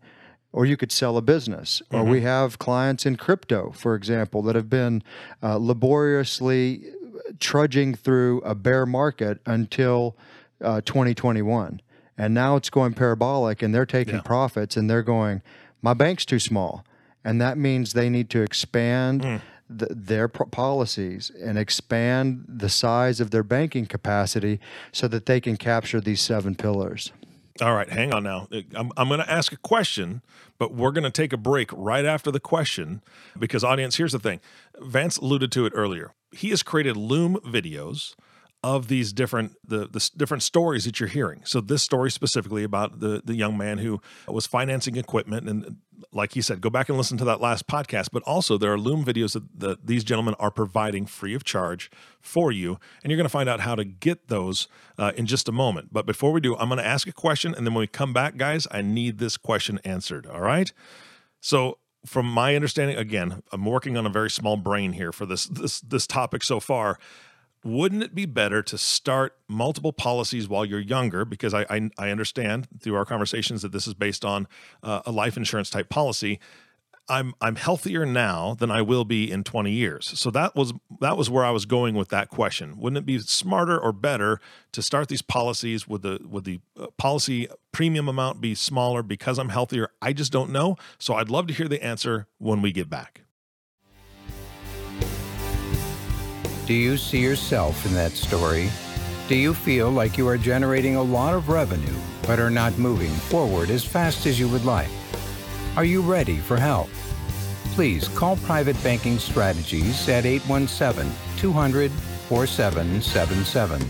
or 0.52 0.64
you 0.64 0.76
could 0.76 0.92
sell 0.92 1.16
a 1.16 1.22
business. 1.22 1.82
Or 1.90 2.02
we 2.04 2.20
have 2.22 2.58
clients 2.58 3.04
in 3.04 3.16
crypto, 3.16 3.72
for 3.72 3.94
example, 3.94 4.42
that 4.42 4.54
have 4.56 4.70
been 4.70 5.02
uh, 5.42 5.56
laboriously 5.58 6.84
trudging 7.40 7.94
through 7.94 8.40
a 8.42 8.54
bear 8.54 8.86
market 8.86 9.40
until 9.46 10.16
uh, 10.62 10.80
2021. 10.82 11.80
And 12.18 12.32
now 12.32 12.56
it's 12.56 12.70
going 12.70 12.94
parabolic 12.94 13.62
and 13.62 13.74
they're 13.74 13.84
taking 13.86 14.20
profits 14.20 14.76
and 14.76 14.88
they're 14.88 15.02
going, 15.02 15.42
my 15.82 15.92
bank's 15.92 16.24
too 16.24 16.38
small. 16.38 16.84
And 17.24 17.40
that 17.40 17.58
means 17.58 17.92
they 17.92 18.08
need 18.08 18.30
to 18.30 18.40
expand 18.40 19.22
th- 19.68 19.90
their 19.94 20.28
pro- 20.28 20.46
policies 20.46 21.30
and 21.42 21.58
expand 21.58 22.44
the 22.48 22.68
size 22.68 23.20
of 23.20 23.32
their 23.32 23.42
banking 23.42 23.84
capacity 23.84 24.60
so 24.92 25.08
that 25.08 25.26
they 25.26 25.40
can 25.40 25.56
capture 25.56 26.00
these 26.00 26.20
seven 26.20 26.54
pillars. 26.54 27.12
All 27.60 27.74
right, 27.74 27.88
hang 27.88 28.12
on 28.12 28.22
now. 28.22 28.48
Uh, 28.52 28.60
I'm, 28.74 28.92
I'm 28.96 29.08
going 29.08 29.20
to 29.20 29.30
ask 29.30 29.52
a 29.52 29.56
question, 29.56 30.22
but 30.58 30.74
we're 30.74 30.90
going 30.90 31.04
to 31.04 31.10
take 31.10 31.32
a 31.32 31.38
break 31.38 31.70
right 31.72 32.04
after 32.04 32.30
the 32.30 32.40
question 32.40 33.02
because, 33.38 33.64
audience, 33.64 33.96
here's 33.96 34.12
the 34.12 34.18
thing. 34.18 34.40
Vance 34.78 35.16
alluded 35.16 35.50
to 35.52 35.64
it 35.64 35.72
earlier. 35.74 36.12
He 36.32 36.50
has 36.50 36.62
created 36.62 36.96
Loom 36.96 37.36
videos 37.36 38.14
of 38.66 38.88
these 38.88 39.12
different 39.12 39.52
the, 39.64 39.86
the 39.86 40.10
different 40.16 40.42
stories 40.42 40.84
that 40.86 40.98
you're 40.98 41.08
hearing. 41.08 41.42
So 41.44 41.60
this 41.60 41.84
story 41.84 42.10
specifically 42.10 42.64
about 42.64 42.98
the 42.98 43.22
the 43.24 43.36
young 43.36 43.56
man 43.56 43.78
who 43.78 44.00
was 44.26 44.44
financing 44.44 44.96
equipment 44.96 45.48
and 45.48 45.76
like 46.12 46.32
he 46.32 46.42
said, 46.42 46.60
go 46.60 46.68
back 46.68 46.88
and 46.88 46.98
listen 46.98 47.16
to 47.18 47.24
that 47.24 47.40
last 47.40 47.68
podcast. 47.68 48.08
But 48.12 48.22
also 48.24 48.58
there 48.58 48.72
are 48.72 48.78
Loom 48.78 49.04
videos 49.04 49.34
that, 49.34 49.60
that 49.60 49.86
these 49.86 50.02
gentlemen 50.02 50.34
are 50.40 50.50
providing 50.50 51.06
free 51.06 51.32
of 51.32 51.44
charge 51.44 51.90
for 52.20 52.50
you, 52.50 52.78
and 53.02 53.10
you're 53.10 53.16
going 53.16 53.24
to 53.24 53.30
find 53.30 53.48
out 53.48 53.60
how 53.60 53.76
to 53.76 53.84
get 53.84 54.26
those 54.28 54.66
uh, 54.98 55.12
in 55.16 55.26
just 55.26 55.48
a 55.48 55.52
moment. 55.52 55.92
But 55.92 56.04
before 56.04 56.32
we 56.32 56.40
do, 56.40 56.56
I'm 56.56 56.68
going 56.68 56.78
to 56.78 56.86
ask 56.86 57.06
a 57.06 57.12
question, 57.12 57.54
and 57.54 57.66
then 57.66 57.72
when 57.72 57.80
we 57.80 57.86
come 57.86 58.12
back, 58.12 58.36
guys, 58.36 58.66
I 58.70 58.82
need 58.82 59.18
this 59.18 59.36
question 59.36 59.78
answered. 59.84 60.26
All 60.26 60.40
right. 60.40 60.72
So, 61.40 61.78
from 62.04 62.26
my 62.26 62.54
understanding, 62.56 62.96
again, 62.96 63.42
I'm 63.52 63.64
working 63.64 63.96
on 63.96 64.06
a 64.06 64.10
very 64.10 64.30
small 64.30 64.56
brain 64.56 64.92
here 64.92 65.12
for 65.12 65.24
this 65.24 65.46
this 65.46 65.80
this 65.80 66.06
topic 66.06 66.42
so 66.42 66.60
far. 66.60 66.98
Wouldn't 67.66 68.04
it 68.04 68.14
be 68.14 68.26
better 68.26 68.62
to 68.62 68.78
start 68.78 69.36
multiple 69.48 69.92
policies 69.92 70.48
while 70.48 70.64
you're 70.64 70.78
younger? 70.78 71.24
Because 71.24 71.52
I 71.52 71.66
I, 71.68 71.90
I 71.98 72.10
understand 72.10 72.68
through 72.80 72.94
our 72.94 73.04
conversations 73.04 73.62
that 73.62 73.72
this 73.72 73.88
is 73.88 73.94
based 73.94 74.24
on 74.24 74.46
uh, 74.84 75.02
a 75.04 75.10
life 75.10 75.36
insurance 75.36 75.68
type 75.68 75.88
policy. 75.88 76.38
I'm 77.08 77.34
I'm 77.40 77.56
healthier 77.56 78.06
now 78.06 78.54
than 78.54 78.70
I 78.70 78.82
will 78.82 79.04
be 79.04 79.30
in 79.30 79.42
20 79.42 79.72
years. 79.72 80.18
So 80.18 80.30
that 80.30 80.54
was 80.54 80.74
that 81.00 81.16
was 81.16 81.28
where 81.28 81.44
I 81.44 81.50
was 81.50 81.66
going 81.66 81.96
with 81.96 82.08
that 82.10 82.28
question. 82.28 82.78
Wouldn't 82.78 82.98
it 82.98 83.06
be 83.06 83.18
smarter 83.18 83.76
or 83.78 83.92
better 83.92 84.40
to 84.70 84.80
start 84.80 85.08
these 85.08 85.22
policies 85.22 85.88
with 85.88 86.02
the 86.02 86.20
with 86.24 86.44
the 86.44 86.60
uh, 86.78 86.86
policy 86.98 87.48
premium 87.72 88.08
amount 88.08 88.40
be 88.40 88.54
smaller 88.54 89.02
because 89.02 89.38
I'm 89.38 89.48
healthier? 89.48 89.90
I 90.00 90.12
just 90.12 90.30
don't 90.30 90.50
know. 90.50 90.76
So 90.98 91.14
I'd 91.14 91.30
love 91.30 91.48
to 91.48 91.54
hear 91.54 91.66
the 91.66 91.82
answer 91.82 92.28
when 92.38 92.62
we 92.62 92.70
get 92.70 92.88
back. 92.88 93.22
Do 96.66 96.74
you 96.74 96.96
see 96.96 97.20
yourself 97.20 97.86
in 97.86 97.94
that 97.94 98.10
story? 98.12 98.68
Do 99.28 99.36
you 99.36 99.54
feel 99.54 99.90
like 99.90 100.18
you 100.18 100.26
are 100.26 100.36
generating 100.36 100.96
a 100.96 101.02
lot 101.02 101.34
of 101.34 101.48
revenue 101.48 101.94
but 102.26 102.40
are 102.40 102.50
not 102.50 102.76
moving 102.76 103.12
forward 103.12 103.70
as 103.70 103.84
fast 103.84 104.26
as 104.26 104.40
you 104.40 104.48
would 104.48 104.64
like? 104.64 104.88
Are 105.76 105.84
you 105.84 106.02
ready 106.02 106.38
for 106.38 106.56
help? 106.56 106.88
Please 107.74 108.08
call 108.08 108.34
Private 108.38 108.82
Banking 108.82 109.20
Strategies 109.20 110.08
at 110.08 110.26
817 110.26 111.12
200 111.36 111.92
4777 112.28 113.88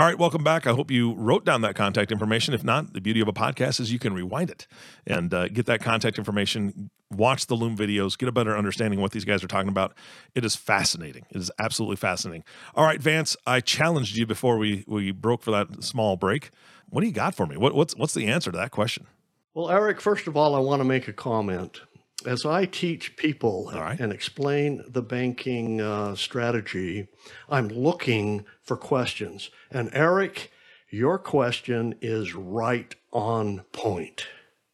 All 0.03 0.09
right, 0.09 0.19
welcome 0.19 0.43
back. 0.43 0.67
I 0.67 0.71
hope 0.71 0.91
you 0.91 1.13
wrote 1.13 1.45
down 1.45 1.61
that 1.61 1.75
contact 1.75 2.11
information. 2.11 2.53
If 2.53 2.61
not, 2.61 2.91
the 2.91 2.99
beauty 2.99 3.21
of 3.21 3.29
a 3.29 3.31
podcast 3.31 3.79
is 3.79 3.89
you 3.89 3.99
can 3.99 4.13
rewind 4.13 4.49
it 4.49 4.67
and 5.07 5.33
uh, 5.33 5.47
get 5.47 5.65
that 5.67 5.81
contact 5.81 6.17
information, 6.17 6.89
watch 7.09 7.45
the 7.45 7.55
Loom 7.55 7.77
videos, 7.77 8.17
get 8.17 8.27
a 8.27 8.33
better 8.33 8.57
understanding 8.57 8.99
of 8.99 9.01
what 9.01 9.13
these 9.13 9.23
guys 9.23 9.45
are 9.45 9.47
talking 9.47 9.69
about. 9.69 9.93
It 10.35 10.43
is 10.43 10.57
fascinating. 10.57 11.25
It 11.29 11.37
is 11.37 11.49
absolutely 11.57 11.95
fascinating. 11.95 12.43
All 12.75 12.85
right, 12.85 13.01
Vance, 13.01 13.37
I 13.47 13.61
challenged 13.61 14.17
you 14.17 14.25
before 14.25 14.57
we, 14.57 14.83
we 14.89 15.11
broke 15.11 15.41
for 15.41 15.51
that 15.51 15.81
small 15.85 16.17
break. 16.17 16.49
What 16.89 16.99
do 16.99 17.07
you 17.07 17.13
got 17.13 17.33
for 17.33 17.45
me? 17.45 17.55
What, 17.55 17.73
what's, 17.73 17.95
what's 17.95 18.13
the 18.13 18.27
answer 18.27 18.51
to 18.51 18.57
that 18.57 18.71
question? 18.71 19.07
Well, 19.53 19.71
Eric, 19.71 20.01
first 20.01 20.27
of 20.27 20.35
all, 20.35 20.53
I 20.53 20.59
want 20.59 20.81
to 20.81 20.85
make 20.85 21.07
a 21.07 21.13
comment. 21.13 21.79
As 22.25 22.45
I 22.45 22.65
teach 22.65 23.15
people 23.15 23.71
right. 23.73 23.99
and 23.99 24.11
explain 24.13 24.83
the 24.87 25.01
banking 25.01 25.81
uh, 25.81 26.15
strategy, 26.15 27.07
I'm 27.49 27.67
looking 27.67 28.45
for 28.61 28.77
questions. 28.77 29.49
And 29.71 29.89
Eric, 29.93 30.51
your 30.89 31.17
question 31.17 31.95
is 32.01 32.35
right 32.35 32.95
on 33.11 33.63
point. 33.71 34.27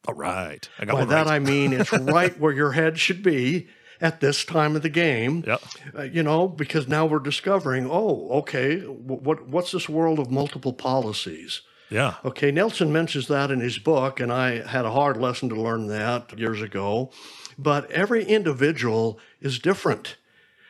All 0.06 0.14
right. 0.14 0.68
I 0.78 0.84
got 0.84 0.94
By 0.94 1.04
that 1.06 1.26
right. 1.26 1.34
I 1.34 1.38
mean 1.38 1.72
it's 1.72 1.92
right 1.98 2.38
where 2.38 2.52
your 2.52 2.72
head 2.72 2.98
should 2.98 3.22
be 3.22 3.68
at 4.00 4.20
this 4.20 4.44
time 4.44 4.76
of 4.76 4.82
the 4.82 4.88
game. 4.88 5.44
Yep. 5.46 5.62
Uh, 5.98 6.02
you 6.02 6.22
know, 6.22 6.48
because 6.48 6.88
now 6.88 7.06
we're 7.06 7.18
discovering, 7.18 7.86
oh, 7.90 8.28
okay, 8.30 8.80
wh- 8.80 9.22
what 9.22 9.48
what's 9.48 9.72
this 9.72 9.88
world 9.88 10.18
of 10.18 10.30
multiple 10.30 10.72
policies? 10.72 11.62
Yeah. 11.90 12.14
Okay, 12.24 12.50
Nelson 12.50 12.92
mentions 12.92 13.26
that 13.28 13.50
in 13.50 13.60
his 13.60 13.78
book, 13.78 14.20
and 14.20 14.32
I 14.32 14.66
had 14.66 14.84
a 14.84 14.92
hard 14.92 15.16
lesson 15.16 15.48
to 15.48 15.60
learn 15.60 15.88
that 15.88 16.38
years 16.38 16.62
ago. 16.62 17.10
But 17.58 17.90
every 17.90 18.24
individual 18.24 19.18
is 19.40 19.58
different. 19.58 20.16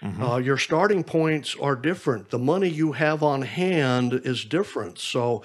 Uh, 0.02 0.36
your 0.38 0.56
starting 0.56 1.04
points 1.04 1.54
are 1.60 1.76
different. 1.76 2.30
The 2.30 2.38
money 2.38 2.68
you 2.68 2.92
have 2.92 3.22
on 3.22 3.42
hand 3.42 4.14
is 4.24 4.46
different. 4.46 4.98
So, 4.98 5.42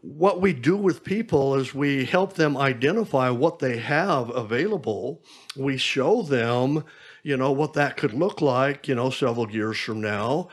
what 0.00 0.40
we 0.40 0.52
do 0.52 0.76
with 0.76 1.02
people 1.02 1.56
is 1.56 1.74
we 1.74 2.04
help 2.04 2.34
them 2.34 2.56
identify 2.56 3.30
what 3.30 3.58
they 3.58 3.78
have 3.78 4.30
available. 4.30 5.20
We 5.56 5.76
show 5.76 6.22
them, 6.22 6.84
you 7.24 7.36
know, 7.36 7.50
what 7.50 7.72
that 7.72 7.96
could 7.96 8.14
look 8.14 8.40
like, 8.40 8.86
you 8.86 8.94
know, 8.94 9.10
several 9.10 9.50
years 9.50 9.76
from 9.78 10.00
now. 10.00 10.48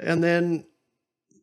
And 0.00 0.24
then 0.24 0.64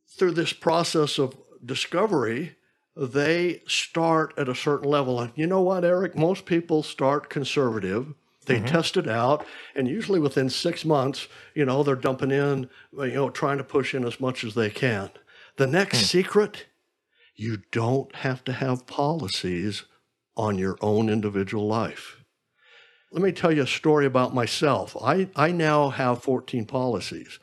through 0.09 0.31
this 0.31 0.51
process 0.51 1.17
of 1.17 1.33
discovery, 1.65 2.55
they 2.95 3.61
start 3.67 4.33
at 4.37 4.49
a 4.49 4.55
certain 4.55 4.89
level. 4.89 5.19
And 5.19 5.31
you 5.35 5.47
know 5.47 5.61
what, 5.61 5.85
Eric? 5.85 6.15
Most 6.15 6.45
people 6.45 6.83
start 6.83 7.29
conservative. 7.29 8.13
They 8.45 8.57
mm-hmm. 8.57 8.65
test 8.65 8.97
it 8.97 9.07
out, 9.07 9.45
and 9.75 9.87
usually 9.87 10.19
within 10.19 10.49
six 10.49 10.83
months, 10.83 11.27
you 11.53 11.63
know, 11.63 11.83
they're 11.83 11.95
dumping 11.95 12.31
in, 12.31 12.69
you 12.91 13.13
know, 13.13 13.29
trying 13.29 13.59
to 13.59 13.63
push 13.63 13.93
in 13.93 14.03
as 14.03 14.19
much 14.19 14.43
as 14.43 14.55
they 14.55 14.71
can. 14.71 15.11
The 15.57 15.67
next 15.67 15.99
hmm. 15.99 16.05
secret 16.05 16.65
you 17.35 17.59
don't 17.71 18.15
have 18.17 18.43
to 18.45 18.53
have 18.53 18.87
policies 18.87 19.85
on 20.35 20.57
your 20.57 20.77
own 20.81 21.09
individual 21.09 21.67
life. 21.67 22.17
Let 23.11 23.21
me 23.21 23.31
tell 23.31 23.51
you 23.51 23.63
a 23.63 23.67
story 23.67 24.05
about 24.05 24.33
myself. 24.33 24.95
I, 25.01 25.29
I 25.35 25.51
now 25.51 25.89
have 25.89 26.23
14 26.23 26.65
policies. 26.65 27.39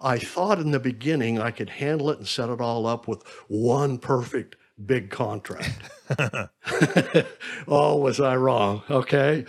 I 0.00 0.18
thought 0.18 0.58
in 0.58 0.70
the 0.70 0.80
beginning 0.80 1.40
I 1.40 1.50
could 1.50 1.70
handle 1.70 2.10
it 2.10 2.18
and 2.18 2.28
set 2.28 2.48
it 2.48 2.60
all 2.60 2.86
up 2.86 3.08
with 3.08 3.22
one 3.48 3.98
perfect 3.98 4.56
big 4.84 5.10
contract. 5.10 5.72
oh, 7.68 7.96
was 7.96 8.20
I 8.20 8.36
wrong? 8.36 8.82
Okay. 8.88 9.44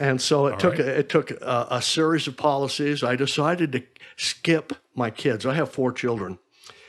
And 0.00 0.20
so 0.20 0.46
it 0.46 0.58
took 0.58 0.78
it 0.78 1.08
took 1.08 1.30
a, 1.30 1.68
a 1.70 1.82
series 1.82 2.26
of 2.26 2.36
policies. 2.36 3.02
I 3.02 3.16
decided 3.16 3.72
to 3.72 3.82
skip 4.16 4.72
my 4.94 5.10
kids. 5.10 5.46
I 5.46 5.54
have 5.54 5.70
four 5.70 5.92
children, 5.92 6.38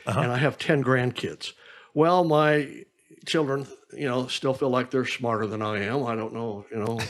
uh-huh. 0.06 0.20
and 0.20 0.32
I 0.32 0.38
have 0.38 0.58
ten 0.58 0.82
grandkids. 0.82 1.52
Well, 1.94 2.24
my 2.24 2.84
children, 3.26 3.66
you 3.92 4.06
know, 4.06 4.26
still 4.26 4.54
feel 4.54 4.70
like 4.70 4.90
they're 4.90 5.06
smarter 5.06 5.46
than 5.46 5.62
I 5.62 5.82
am. 5.84 6.04
I 6.04 6.14
don't 6.14 6.32
know, 6.32 6.64
you 6.70 6.78
know, 6.78 7.00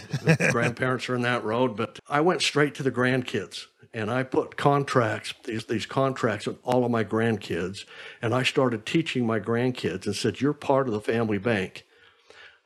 grandparents 0.50 1.08
are 1.08 1.14
in 1.14 1.22
that 1.22 1.44
road, 1.44 1.76
but 1.76 1.98
I 2.08 2.20
went 2.20 2.42
straight 2.42 2.74
to 2.76 2.82
the 2.82 2.92
grandkids 2.92 3.66
and 3.96 4.10
I 4.10 4.24
put 4.24 4.58
contracts, 4.58 5.32
these, 5.44 5.64
these 5.64 5.86
contracts 5.86 6.46
on 6.46 6.58
all 6.62 6.84
of 6.84 6.90
my 6.90 7.02
grandkids. 7.02 7.86
And 8.20 8.34
I 8.34 8.42
started 8.42 8.84
teaching 8.84 9.26
my 9.26 9.40
grandkids 9.40 10.04
and 10.04 10.14
said, 10.14 10.38
You're 10.38 10.52
part 10.52 10.86
of 10.86 10.92
the 10.92 11.00
family 11.00 11.38
bank. 11.38 11.86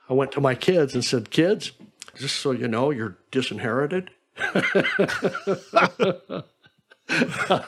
I 0.09 0.15
went 0.15 0.33
to 0.33 0.41
my 0.41 0.57
kids 0.57 0.93
and 0.93 1.05
said, 1.05 1.31
Kids, 1.31 1.71
just 2.17 2.35
so 2.35 2.51
you 2.51 2.67
know, 2.67 2.91
you're 2.91 3.17
disinherited. 3.31 4.11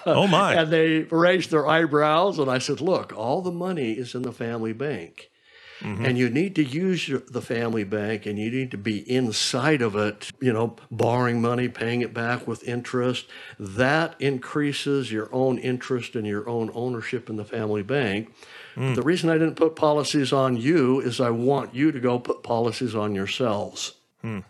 Oh 0.07 0.29
my. 0.29 0.55
And 0.55 0.73
they 0.73 1.01
raised 1.01 1.51
their 1.51 1.67
eyebrows, 1.67 2.39
and 2.39 2.49
I 2.49 2.59
said, 2.59 2.81
Look, 2.81 3.13
all 3.13 3.43
the 3.43 3.51
money 3.51 3.95
is 3.95 4.15
in 4.15 4.23
the 4.23 4.31
family 4.31 4.73
bank. 4.73 5.32
Mm-hmm. 5.81 6.05
And 6.05 6.19
you 6.19 6.31
need 6.31 6.55
to 6.57 6.65
use 6.65 7.09
your, 7.09 7.21
the 7.21 7.43
family 7.43 7.85
bank 7.85 8.27
and 8.27 8.39
you 8.39 8.51
need 8.51 8.71
to 8.71 8.79
be 8.79 8.99
inside 9.11 9.83
of 9.83 9.97
it, 9.97 10.31
you 10.41 10.53
know, 10.53 10.77
borrowing 10.91 11.41
money, 11.41 11.69
paying 11.69 12.03
it 12.03 12.15
back 12.15 12.47
with 12.47 12.63
interest. 12.69 13.27
That 13.59 14.15
increases 14.21 15.11
your 15.11 15.29
own 15.33 15.59
interest 15.59 16.15
and 16.15 16.27
your 16.27 16.49
own 16.49 16.71
ownership 16.75 17.29
in 17.29 17.37
the 17.37 17.45
family 17.45 17.83
bank. 17.83 18.33
Mm. 18.77 18.95
The 18.95 19.03
reason 19.03 19.29
I 19.29 19.35
didn't 19.35 19.57
put 19.57 19.77
policies 19.77 20.33
on 20.33 20.57
you 20.57 21.01
is 21.01 21.21
I 21.21 21.31
want 21.31 21.75
you 21.75 21.93
to 21.93 22.01
go 22.01 22.19
put 22.19 22.43
policies 22.43 22.95
on 22.95 23.15
yourselves. 23.15 23.95
Hmm. 24.21 24.41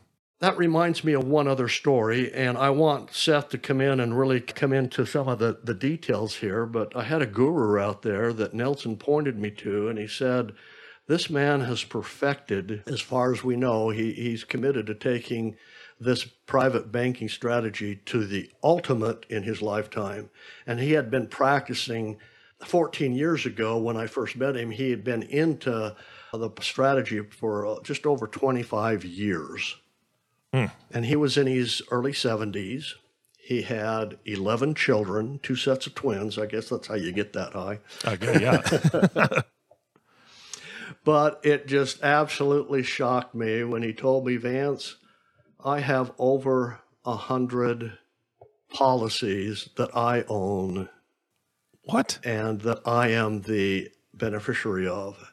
That 0.43 0.59
reminds 0.59 1.05
me 1.05 1.13
of 1.13 1.25
one 1.25 1.47
other 1.47 1.69
story, 1.69 2.33
and 2.35 2.59
I 2.59 2.71
want 2.71 3.15
Seth 3.15 3.51
to 3.51 3.59
come 3.59 3.81
in 3.81 4.01
and 4.01 4.19
really 4.19 4.41
come 4.41 4.73
into 4.73 5.07
some 5.07 5.29
of 5.29 5.39
the, 5.39 5.61
the 5.63 5.73
details 5.73 6.35
here. 6.35 6.67
But 6.67 6.97
I 6.97 7.05
had 7.05 7.23
a 7.23 7.27
guru 7.27 7.79
out 7.79 8.03
there 8.03 8.33
that 8.33 8.53
Nelson 8.53 8.97
pointed 8.97 9.39
me 9.39 9.53
to, 9.53 9.89
and 9.89 10.01
he 10.01 10.09
said, 10.09 10.53
This 11.07 11.29
man 11.29 11.63
has 11.63 11.83
perfected, 11.83 12.83
as 12.87 13.01
far 13.01 13.33
as 13.33 13.43
we 13.43 13.57
know, 13.57 13.91
he, 13.91 14.13
he's 14.13 14.45
committed 14.45 14.87
to 14.87 14.95
taking 14.95 15.57
this 15.99 16.25
private 16.25 16.93
banking 16.93 17.29
strategy 17.29 17.97
to 18.07 18.25
the 18.25 18.51
ultimate 18.63 19.27
in 19.29 19.43
his 19.43 19.63
lifetime. 19.63 20.31
And 20.67 20.81
he 20.81 20.93
had 20.93 21.11
been 21.11 21.27
practicing 21.27 22.19
14 22.65 23.13
years 23.13 23.47
ago 23.47 23.79
when 23.79 23.97
I 23.97 24.07
first 24.07 24.37
met 24.37 24.57
him, 24.57 24.71
he 24.71 24.91
had 24.91 25.05
been 25.05 25.23
into 25.25 25.95
the 26.33 26.51
strategy 26.61 27.21
for 27.21 27.67
uh, 27.67 27.77
just 27.83 28.07
over 28.07 28.27
25 28.27 29.05
years. 29.05 29.77
And 30.93 31.07
he 31.07 31.17
was 31.17 31.37
in 31.37 31.47
his 31.47 31.83
early 31.91 32.13
70s. 32.13 32.95
He 33.39 33.63
had 33.63 34.19
11 34.25 34.75
children, 34.75 35.41
two 35.43 35.57
sets 35.57 35.87
of 35.87 35.95
twins. 35.95 36.39
I 36.39 36.47
guess 36.47 36.69
that's 36.69 36.87
how 36.87 36.95
you 36.95 37.11
get 37.11 37.33
that 37.33 37.55
high. 37.55 37.81
Okay, 38.07 38.41
yeah. 38.41 39.41
But 41.05 41.41
it 41.45 41.67
just 41.67 42.03
absolutely 42.03 42.83
shocked 42.83 43.35
me 43.35 43.65
when 43.65 43.83
he 43.83 43.93
told 43.93 44.25
me, 44.27 44.37
Vance, 44.37 44.97
I 45.65 45.81
have 45.81 46.13
over 46.19 46.81
a 47.05 47.17
hundred 47.17 47.99
policies 48.73 49.69
that 49.77 49.95
I 49.97 50.25
own 50.29 50.89
what? 51.85 52.19
and 52.25 52.61
that 52.63 52.81
I 52.87 53.09
am 53.09 53.43
the 53.43 53.91
beneficiary 54.15 54.87
of. 54.87 55.33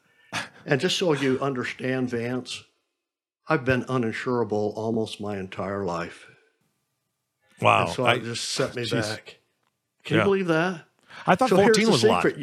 And 0.65 0.82
just 0.82 0.97
so 0.97 1.13
you 1.13 1.39
understand, 1.39 2.10
Vance, 2.10 2.63
I've 3.47 3.65
been 3.65 3.84
uninsurable 3.86 4.73
almost 4.75 5.21
my 5.21 5.38
entire 5.38 5.84
life. 5.86 6.25
Wow. 7.62 7.86
And 7.86 7.95
so 7.95 8.05
I, 8.05 8.15
it 8.15 8.23
just 8.23 8.49
set 8.49 8.75
me 8.75 8.84
jeez. 8.86 9.01
back. 9.10 9.38
Can 10.03 10.15
Yeah. 10.17 10.21
you 10.23 10.25
believe 10.25 10.47
that? 10.47 10.86
I 11.27 11.36
thought 11.36 11.49
So 11.49 11.58
14 11.58 11.86
the 11.86 11.91
was 11.91 12.03
a 12.03 12.08
lot. 12.08 12.25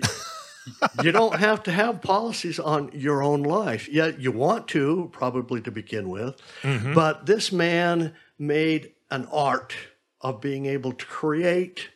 you 1.03 1.13
don't 1.13 1.37
have 1.39 1.63
to 1.65 1.73
have 1.73 2.03
policies 2.03 2.59
on 2.59 2.91
your 2.93 3.23
own 3.23 3.43
life. 3.43 3.89
Yet 3.89 4.21
you 4.21 4.33
want 4.33 4.69
to, 4.69 5.09
probably 5.13 5.61
to 5.63 5.71
begin 5.71 6.09
with. 6.09 6.37
Mm-hmm. 6.63 6.95
But 6.95 7.27
this 7.27 7.53
man 7.53 8.15
made 8.39 8.93
an 9.11 9.27
art 9.33 9.75
of 10.21 10.41
being 10.41 10.67
able 10.67 10.93
to 10.93 11.07
create 11.07 11.91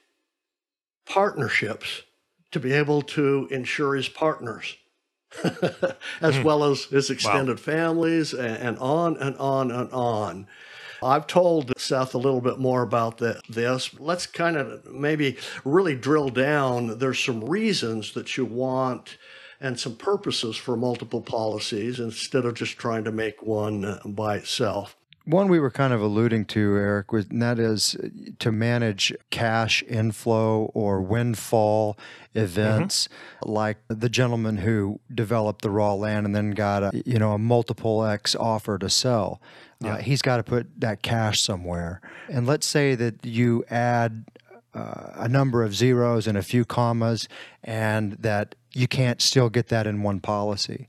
partnerships 1.06 2.02
to 2.52 2.61
be 2.61 2.72
able 2.72 3.02
to 3.02 3.48
insure 3.50 3.94
his 3.96 4.09
partners. 4.09 4.76
as 6.20 6.37
Hmm. 6.37 6.42
well 6.42 6.64
as 6.64 6.85
his 6.87 7.09
extended 7.09 7.61
families 7.61 8.35
and, 8.35 8.56
and 8.56 8.78
on 8.78 9.16
and 9.16 9.37
on 9.37 9.70
and 9.70 9.88
on. 9.92 10.48
I've 11.02 11.26
told 11.26 11.72
Seth 11.78 12.14
a 12.14 12.18
little 12.18 12.40
bit 12.40 12.58
more 12.58 12.82
about 12.82 13.18
the, 13.18 13.40
this. 13.48 13.98
Let's 13.98 14.26
kind 14.26 14.56
of 14.56 14.86
maybe 14.86 15.36
really 15.64 15.96
drill 15.96 16.28
down. 16.28 16.98
There's 16.98 17.18
some 17.18 17.44
reasons 17.44 18.12
that 18.14 18.36
you 18.36 18.44
want 18.44 19.16
and 19.60 19.78
some 19.78 19.96
purposes 19.96 20.56
for 20.56 20.76
multiple 20.76 21.20
policies 21.20 22.00
instead 22.00 22.44
of 22.44 22.54
just 22.54 22.78
trying 22.78 23.04
to 23.04 23.12
make 23.12 23.42
one 23.42 23.98
by 24.04 24.36
itself. 24.36 24.96
One 25.30 25.48
we 25.48 25.60
were 25.60 25.70
kind 25.70 25.92
of 25.92 26.00
alluding 26.00 26.46
to, 26.46 26.76
Eric, 26.76 27.12
was 27.12 27.26
and 27.26 27.40
that 27.40 27.58
is 27.58 27.96
to 28.40 28.50
manage 28.50 29.12
cash 29.30 29.82
inflow 29.88 30.70
or 30.74 31.00
windfall 31.00 31.96
events, 32.34 33.08
like 33.44 33.78
the 33.88 34.08
gentleman 34.08 34.58
who 34.58 35.00
developed 35.14 35.62
the 35.62 35.70
raw 35.70 35.94
land 35.94 36.26
and 36.26 36.34
then 36.34 36.50
got 36.50 36.82
a 36.82 37.02
you 37.06 37.18
know 37.18 37.32
a 37.32 37.38
multiple 37.38 38.04
X 38.04 38.34
offer 38.34 38.78
to 38.78 38.88
sell. 38.90 39.40
Uh, 39.82 39.96
he's 39.96 40.20
got 40.20 40.36
to 40.36 40.42
put 40.42 40.66
that 40.78 41.02
cash 41.02 41.40
somewhere. 41.40 42.02
And 42.28 42.46
let's 42.46 42.66
say 42.66 42.94
that 42.96 43.24
you 43.24 43.64
add 43.70 44.26
uh, 44.74 45.12
a 45.14 45.28
number 45.28 45.62
of 45.62 45.74
zeros 45.74 46.26
and 46.26 46.36
a 46.36 46.42
few 46.42 46.64
commas, 46.64 47.28
and 47.64 48.12
that 48.14 48.54
you 48.72 48.86
can't 48.86 49.20
still 49.20 49.48
get 49.48 49.68
that 49.68 49.86
in 49.86 50.02
one 50.02 50.20
policy. 50.20 50.88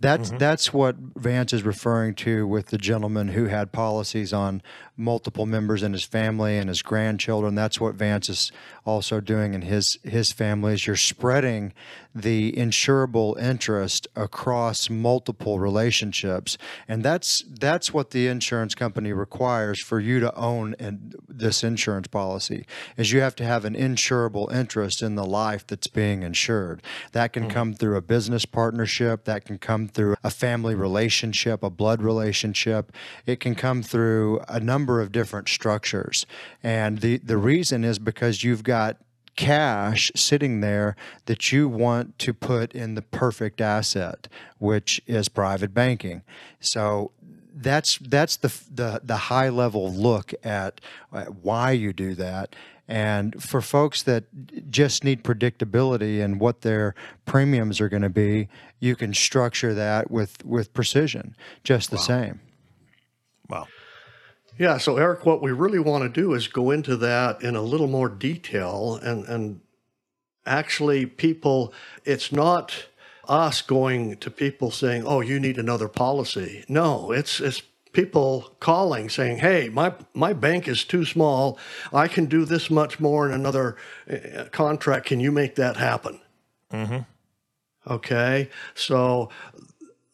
That's 0.00 0.30
mm-hmm. 0.30 0.38
that's 0.38 0.72
what 0.72 0.96
Vance 0.96 1.52
is 1.52 1.62
referring 1.62 2.14
to 2.16 2.46
with 2.46 2.66
the 2.66 2.78
gentleman 2.78 3.28
who 3.28 3.46
had 3.46 3.70
policies 3.70 4.32
on 4.32 4.62
multiple 4.96 5.46
members 5.46 5.82
in 5.82 5.92
his 5.92 6.04
family 6.04 6.56
and 6.56 6.68
his 6.68 6.82
grandchildren. 6.82 7.54
That's 7.54 7.80
what 7.80 7.94
Vance 7.94 8.28
is 8.28 8.50
also 8.86 9.20
doing 9.20 9.52
in 9.52 9.62
his 9.62 9.98
his 10.02 10.32
family. 10.32 10.72
Is 10.72 10.86
you're 10.86 10.96
spreading 10.96 11.74
the 12.14 12.52
insurable 12.52 13.38
interest 13.40 14.08
across 14.16 14.88
multiple 14.88 15.60
relationships, 15.60 16.56
and 16.88 17.02
that's 17.02 17.44
that's 17.46 17.92
what 17.92 18.10
the 18.10 18.26
insurance 18.26 18.74
company 18.74 19.12
requires 19.12 19.82
for 19.82 20.00
you 20.00 20.18
to 20.20 20.34
own 20.34 20.74
and 20.78 21.14
this 21.28 21.62
insurance 21.62 22.08
policy. 22.08 22.64
Is 22.96 23.12
you 23.12 23.20
have 23.20 23.36
to 23.36 23.44
have 23.44 23.66
an 23.66 23.74
insurable 23.74 24.50
interest 24.50 25.02
in 25.02 25.14
the 25.14 25.26
life 25.26 25.66
that's 25.66 25.88
being 25.88 26.22
insured. 26.22 26.82
That 27.12 27.34
can 27.34 27.48
mm. 27.48 27.50
come 27.50 27.74
through 27.74 27.96
a 27.96 28.02
business 28.02 28.46
partnership. 28.46 29.24
That 29.24 29.44
can 29.44 29.58
come 29.58 29.89
through 29.90 30.16
a 30.24 30.30
family 30.30 30.74
relationship, 30.74 31.62
a 31.62 31.70
blood 31.70 32.02
relationship. 32.02 32.92
It 33.26 33.40
can 33.40 33.54
come 33.54 33.82
through 33.82 34.40
a 34.48 34.60
number 34.60 35.00
of 35.00 35.12
different 35.12 35.48
structures. 35.48 36.26
And 36.62 36.98
the, 36.98 37.18
the 37.18 37.36
reason 37.36 37.84
is 37.84 37.98
because 37.98 38.44
you've 38.44 38.64
got 38.64 38.96
cash 39.36 40.10
sitting 40.14 40.60
there 40.60 40.96
that 41.26 41.50
you 41.52 41.68
want 41.68 42.18
to 42.18 42.34
put 42.34 42.72
in 42.72 42.94
the 42.94 43.02
perfect 43.02 43.60
asset, 43.60 44.28
which 44.58 45.00
is 45.06 45.28
private 45.28 45.72
banking. 45.72 46.22
So 46.60 47.12
that's 47.54 47.98
that's 47.98 48.36
the 48.36 48.52
the 48.72 49.00
the 49.02 49.16
high 49.16 49.48
level 49.48 49.92
look 49.92 50.32
at 50.44 50.80
why 51.42 51.72
you 51.72 51.92
do 51.92 52.14
that. 52.14 52.54
And 52.90 53.40
for 53.40 53.60
folks 53.60 54.02
that 54.02 54.24
just 54.68 55.04
need 55.04 55.22
predictability 55.22 56.20
and 56.20 56.40
what 56.40 56.62
their 56.62 56.96
premiums 57.24 57.80
are 57.80 57.88
going 57.88 58.02
to 58.02 58.08
be, 58.08 58.48
you 58.80 58.96
can 58.96 59.14
structure 59.14 59.72
that 59.74 60.10
with 60.10 60.44
with 60.44 60.74
precision, 60.74 61.36
just 61.62 61.92
the 61.92 61.98
same. 61.98 62.40
Wow. 63.48 63.68
Yeah, 64.58 64.78
so 64.78 64.96
Eric, 64.96 65.24
what 65.24 65.40
we 65.40 65.52
really 65.52 65.78
want 65.78 66.02
to 66.02 66.08
do 66.08 66.34
is 66.34 66.48
go 66.48 66.72
into 66.72 66.96
that 66.96 67.42
in 67.42 67.54
a 67.54 67.62
little 67.62 67.86
more 67.86 68.08
detail 68.08 68.98
and 69.00 69.24
and 69.26 69.60
actually 70.44 71.06
people 71.06 71.72
it's 72.04 72.32
not 72.32 72.86
us 73.28 73.62
going 73.62 74.16
to 74.16 74.32
people 74.32 74.72
saying, 74.72 75.04
"Oh, 75.06 75.20
you 75.20 75.38
need 75.38 75.58
another 75.58 75.86
policy." 75.86 76.64
No, 76.68 77.12
it's 77.12 77.38
it's 77.38 77.62
people 77.92 78.54
calling 78.60 79.08
saying, 79.08 79.38
"Hey, 79.38 79.68
my 79.68 79.94
my 80.14 80.32
bank 80.32 80.68
is 80.68 80.84
too 80.84 81.04
small. 81.04 81.58
I 81.92 82.08
can 82.08 82.26
do 82.26 82.44
this 82.44 82.70
much 82.70 83.00
more 83.00 83.26
in 83.26 83.32
another 83.32 83.76
uh, 84.10 84.44
contract. 84.52 85.06
Can 85.06 85.20
you 85.20 85.32
make 85.32 85.54
that 85.56 85.76
happen?" 85.76 86.20
Mm-hmm. 86.72 87.00
Okay, 87.90 88.50
so 88.74 89.30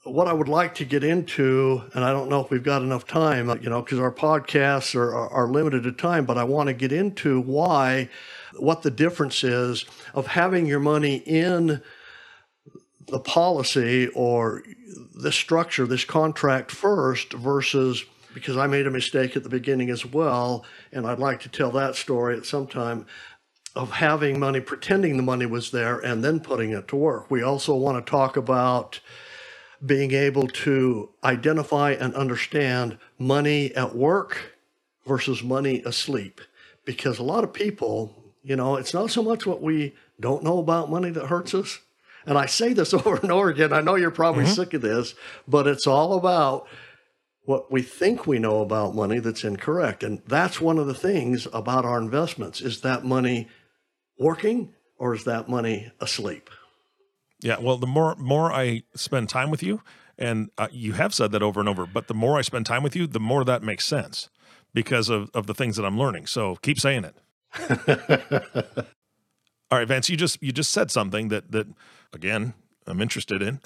what 0.06 0.28
I 0.28 0.32
would 0.32 0.48
like 0.48 0.74
to 0.76 0.84
get 0.84 1.02
into, 1.02 1.82
and 1.94 2.04
I 2.04 2.12
don't 2.12 2.30
know 2.30 2.40
if 2.40 2.50
we've 2.50 2.62
got 2.62 2.82
enough 2.82 3.06
time, 3.06 3.48
you 3.60 3.68
know, 3.68 3.82
because 3.82 3.98
our 3.98 4.12
podcasts 4.12 4.94
are, 4.94 5.14
are, 5.14 5.28
are 5.30 5.48
limited 5.48 5.82
to 5.82 5.92
time, 5.92 6.24
but 6.24 6.38
I 6.38 6.44
want 6.44 6.68
to 6.68 6.72
get 6.72 6.92
into 6.92 7.40
why, 7.40 8.08
what 8.56 8.82
the 8.82 8.90
difference 8.90 9.42
is 9.42 9.84
of 10.14 10.28
having 10.28 10.66
your 10.66 10.80
money 10.80 11.16
in 11.26 11.82
the 13.08 13.20
policy 13.20 14.08
or 14.08 14.62
the 15.14 15.32
structure, 15.32 15.86
this 15.86 16.04
contract 16.04 16.70
first 16.70 17.32
versus 17.32 18.04
because 18.34 18.58
I 18.58 18.66
made 18.66 18.86
a 18.86 18.90
mistake 18.90 19.34
at 19.34 19.44
the 19.44 19.48
beginning 19.48 19.88
as 19.88 20.04
well, 20.04 20.62
and 20.92 21.06
I'd 21.06 21.18
like 21.18 21.40
to 21.40 21.48
tell 21.48 21.70
that 21.70 21.96
story 21.96 22.36
at 22.36 22.44
some 22.44 22.66
time 22.66 23.06
of 23.74 23.92
having 23.92 24.38
money, 24.38 24.60
pretending 24.60 25.16
the 25.16 25.22
money 25.22 25.46
was 25.46 25.70
there, 25.70 25.98
and 25.98 26.22
then 26.22 26.40
putting 26.40 26.72
it 26.72 26.86
to 26.88 26.96
work. 26.96 27.30
We 27.30 27.42
also 27.42 27.74
want 27.74 28.04
to 28.04 28.10
talk 28.10 28.36
about 28.36 29.00
being 29.84 30.12
able 30.12 30.48
to 30.48 31.10
identify 31.24 31.92
and 31.92 32.14
understand 32.14 32.98
money 33.18 33.74
at 33.74 33.96
work 33.96 34.54
versus 35.06 35.42
money 35.42 35.82
asleep. 35.86 36.42
Because 36.84 37.18
a 37.18 37.22
lot 37.22 37.42
of 37.42 37.54
people, 37.54 38.34
you 38.42 38.56
know, 38.56 38.76
it's 38.76 38.92
not 38.92 39.10
so 39.10 39.22
much 39.22 39.46
what 39.46 39.62
we 39.62 39.94
don't 40.20 40.44
know 40.44 40.58
about 40.58 40.90
money 40.90 41.08
that 41.10 41.26
hurts 41.26 41.54
us. 41.54 41.80
And 42.26 42.36
I 42.36 42.46
say 42.46 42.72
this 42.72 42.92
over 42.94 43.16
and 43.16 43.32
over 43.32 43.48
again. 43.48 43.72
I 43.72 43.80
know 43.80 43.94
you're 43.94 44.10
probably 44.10 44.44
mm-hmm. 44.44 44.54
sick 44.54 44.74
of 44.74 44.82
this, 44.82 45.14
but 45.46 45.66
it's 45.66 45.86
all 45.86 46.14
about 46.14 46.66
what 47.44 47.70
we 47.70 47.80
think 47.80 48.26
we 48.26 48.38
know 48.38 48.60
about 48.60 48.94
money 48.94 49.20
that's 49.20 49.44
incorrect. 49.44 50.02
And 50.02 50.20
that's 50.26 50.60
one 50.60 50.78
of 50.78 50.88
the 50.88 50.94
things 50.94 51.46
about 51.52 51.84
our 51.84 51.98
investments. 51.98 52.60
Is 52.60 52.80
that 52.80 53.04
money 53.04 53.48
working 54.18 54.74
or 54.98 55.14
is 55.14 55.24
that 55.24 55.48
money 55.48 55.92
asleep? 56.00 56.50
Yeah, 57.42 57.58
well, 57.60 57.76
the 57.76 57.86
more 57.86 58.16
more 58.16 58.50
I 58.50 58.82
spend 58.94 59.28
time 59.28 59.50
with 59.50 59.62
you, 59.62 59.82
and 60.18 60.50
uh, 60.56 60.68
you 60.72 60.94
have 60.94 61.12
said 61.14 61.32
that 61.32 61.42
over 61.42 61.60
and 61.60 61.68
over, 61.68 61.86
but 61.86 62.08
the 62.08 62.14
more 62.14 62.38
I 62.38 62.40
spend 62.40 62.64
time 62.64 62.82
with 62.82 62.96
you, 62.96 63.06
the 63.06 63.20
more 63.20 63.44
that 63.44 63.62
makes 63.62 63.84
sense 63.84 64.30
because 64.72 65.10
of, 65.10 65.30
of 65.34 65.46
the 65.46 65.54
things 65.54 65.76
that 65.76 65.84
I'm 65.84 65.98
learning. 65.98 66.26
So 66.26 66.56
keep 66.56 66.80
saying 66.80 67.04
it. 67.04 67.14
All 69.70 69.78
right, 69.78 69.86
Vance, 69.86 70.08
you 70.08 70.16
just 70.16 70.42
you 70.42 70.52
just 70.52 70.72
said 70.72 70.90
something 70.90 71.28
that 71.28 71.52
that 71.52 71.66
again 72.12 72.54
I'm 72.86 73.00
interested 73.00 73.42
in. 73.42 73.60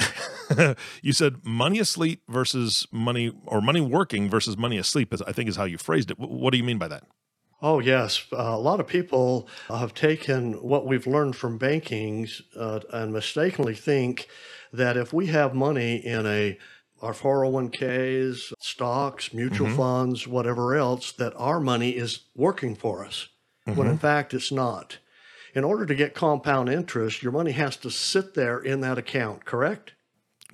you 1.03 1.12
said 1.12 1.44
money 1.44 1.79
asleep 1.79 2.22
versus 2.29 2.87
money 2.90 3.33
or 3.46 3.61
money 3.61 3.81
working 3.81 4.31
versus 4.31 4.57
money 4.57 4.79
asleep. 4.79 5.14
I 5.26 5.33
think 5.33 5.48
is 5.48 5.57
how 5.57 5.64
you 5.64 5.79
phrased 5.79 6.11
it. 6.11 6.18
What 6.18 6.53
do 6.53 6.59
you 6.59 6.64
mean 6.64 6.79
by 6.79 6.88
that? 6.88 7.05
Oh, 7.62 7.79
yes. 7.79 8.24
Uh, 8.33 8.37
a 8.38 8.59
lot 8.59 8.81
of 8.81 8.87
people 8.87 9.46
have 9.68 9.92
taken 9.92 10.55
what 10.55 10.87
we've 10.87 11.07
learned 11.07 11.37
from 11.37 11.59
banking 11.59 12.26
uh, 12.57 12.81
and 12.90 13.12
mistakenly 13.12 13.74
think 13.74 14.29
that 14.72 14.96
if 14.96 15.12
we 15.12 15.26
have 15.26 15.55
money 15.55 15.96
in 15.96 16.26
a 16.26 16.59
our 17.03 17.14
401ks, 17.14 18.53
stocks, 18.61 19.33
mutual 19.33 19.68
mm-hmm. 19.68 19.76
funds, 19.76 20.29
whatever 20.29 20.76
else, 20.76 21.12
that 21.12 21.33
our 21.35 21.59
money 21.59 21.92
is 21.92 22.20
working 22.35 22.74
for 22.76 23.07
us, 23.07 23.29
mm-hmm. 23.66 23.79
when 23.79 23.88
in 23.88 23.96
fact 23.96 24.35
it's 24.35 24.53
not. 24.53 24.98
In 25.55 25.65
order 25.65 25.87
to 25.87 25.95
get 25.95 26.15
compound 26.15 26.69
interest, 26.69 27.23
your 27.23 27.33
money 27.33 27.53
has 27.53 27.77
to 27.79 27.91
sit 27.91 28.35
there 28.35 28.59
in 28.59 28.81
that 28.81 28.99
account, 28.99 29.45
correct? 29.45 29.95